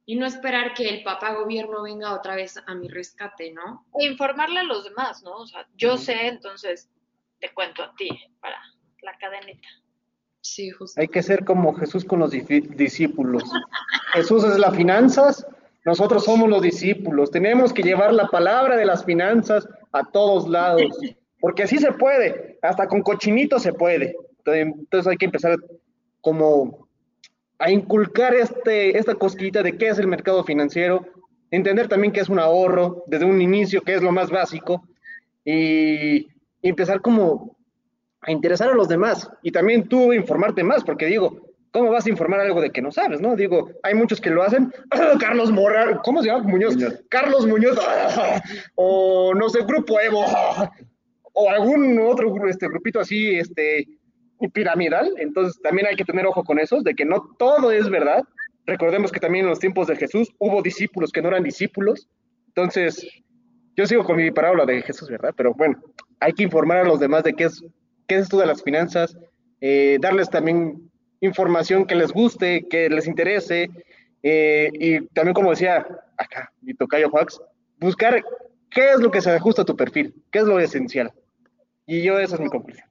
[0.07, 3.85] y no esperar que el papá gobierno venga otra vez a mi rescate, ¿no?
[4.01, 5.37] E informarle a los demás, ¿no?
[5.37, 6.89] O sea, yo sé, entonces
[7.39, 8.09] te cuento a ti
[8.41, 8.59] para
[9.03, 9.69] la cadenita.
[10.41, 10.99] Sí, justo.
[10.99, 13.43] Hay que ser como Jesús con los discípulos.
[14.15, 15.47] Jesús es las finanzas,
[15.89, 20.83] nosotros somos los discípulos, tenemos que llevar la palabra de las finanzas a todos lados,
[21.41, 24.15] porque así se puede, hasta con cochinito se puede.
[24.45, 25.57] Entonces hay que empezar
[26.21, 26.87] como
[27.59, 31.07] a inculcar este, esta cosquita de qué es el mercado financiero,
[31.51, 34.87] entender también qué es un ahorro desde un inicio, que es lo más básico,
[35.43, 36.29] y
[36.61, 37.57] empezar como
[38.21, 39.31] a interesar a los demás.
[39.43, 42.91] Y también tú informarte más, porque digo, ¿Cómo vas a informar algo de que no
[42.91, 43.37] sabes, no?
[43.37, 44.73] Digo, hay muchos que lo hacen.
[45.21, 46.45] Carlos Morra, ¿cómo se llama?
[46.45, 46.77] Muñoz.
[47.09, 47.79] Carlos Muñoz.
[48.75, 50.25] o no sé, Grupo Evo.
[51.41, 53.87] o algún otro este, grupito así, este,
[54.53, 58.25] piramidal, entonces también hay que tener ojo con esos, de que no todo es verdad.
[58.67, 62.09] Recordemos que también en los tiempos de Jesús hubo discípulos que no eran discípulos,
[62.49, 63.07] entonces
[63.77, 65.33] yo sigo con mi parábola de Jesús, ¿verdad?
[65.37, 65.81] Pero bueno,
[66.21, 67.63] hay que informar a los demás de qué es,
[68.07, 69.17] qué es esto de las finanzas,
[69.61, 70.91] eh, darles también
[71.21, 73.71] información que les guste, que les interese,
[74.23, 77.41] eh, y también como decía acá mi tocayo Juax,
[77.79, 78.25] buscar
[78.71, 81.13] qué es lo que se ajusta a tu perfil, qué es lo esencial.
[81.87, 82.89] Y yo esa es mi conclusión.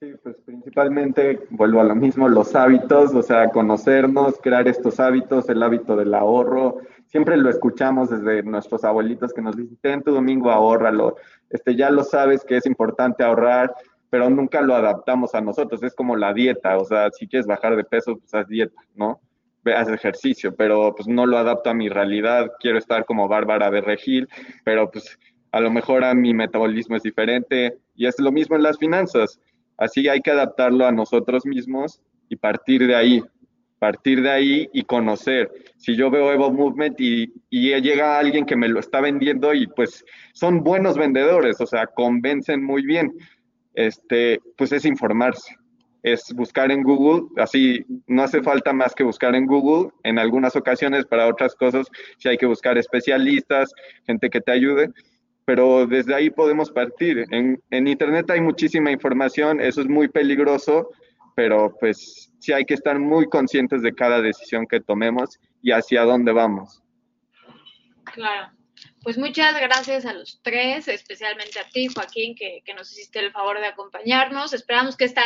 [0.00, 5.46] Sí, pues principalmente vuelvo a lo mismo, los hábitos, o sea, conocernos, crear estos hábitos,
[5.50, 6.78] el hábito del ahorro.
[7.04, 11.16] Siempre lo escuchamos desde nuestros abuelitos que nos dicen, ten tu domingo, ahórralo.
[11.50, 13.74] Este, ya lo sabes que es importante ahorrar,
[14.10, 15.82] pero nunca lo adaptamos a nosotros.
[15.82, 19.20] Es como la dieta, o sea, si quieres bajar de peso, pues haz dieta, ¿no?
[19.76, 22.50] haz ejercicio, pero pues no lo adapto a mi realidad.
[22.60, 24.28] Quiero estar como Bárbara de Regil,
[24.64, 25.18] pero pues
[25.52, 29.38] a lo mejor a mi metabolismo es diferente y es lo mismo en las finanzas
[29.80, 33.22] Así hay que adaptarlo a nosotros mismos y partir de ahí,
[33.78, 35.50] partir de ahí y conocer.
[35.78, 39.66] Si yo veo Evo Movement y, y, llega alguien que me lo está vendiendo y
[39.68, 40.04] pues
[40.34, 43.10] son buenos vendedores, o sea, convencen muy bien,
[43.74, 45.54] este, pues es informarse,
[46.02, 50.56] es buscar en Google, así no hace falta más que buscar en Google, en algunas
[50.56, 51.86] ocasiones para otras cosas,
[52.18, 53.72] si hay que buscar especialistas,
[54.06, 54.90] gente que te ayude,
[55.44, 57.24] pero desde ahí podemos partir.
[57.30, 60.90] En, en, Internet hay muchísima información, eso es muy peligroso,
[61.34, 66.04] pero pues sí hay que estar muy conscientes de cada decisión que tomemos y hacia
[66.04, 66.82] dónde vamos.
[68.04, 68.59] Claro.
[69.02, 73.32] Pues muchas gracias a los tres, especialmente a ti, Joaquín, que, que, nos hiciste el
[73.32, 74.52] favor de acompañarnos.
[74.52, 75.22] Esperamos que esta,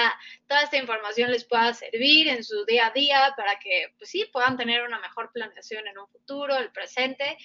[0.47, 4.27] toda esta información les pueda servir en su día a día para que, pues sí,
[4.33, 7.37] puedan tener una mejor planeación en un futuro, el presente.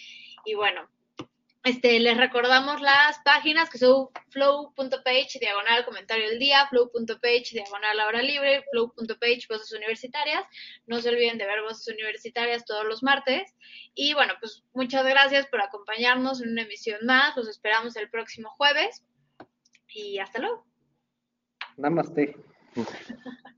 [0.45, 0.87] Y bueno,
[1.63, 8.21] este, les recordamos las páginas que son flow.page, diagonal comentario del día, flow.page, diagonal hora
[8.21, 10.43] libre, flow.page, voces universitarias.
[10.87, 13.53] No se olviden de ver voces universitarias todos los martes.
[13.93, 17.35] Y bueno, pues muchas gracias por acompañarnos en una emisión más.
[17.35, 19.03] Los esperamos el próximo jueves.
[19.89, 20.65] Y hasta luego.
[21.75, 22.37] Namaste.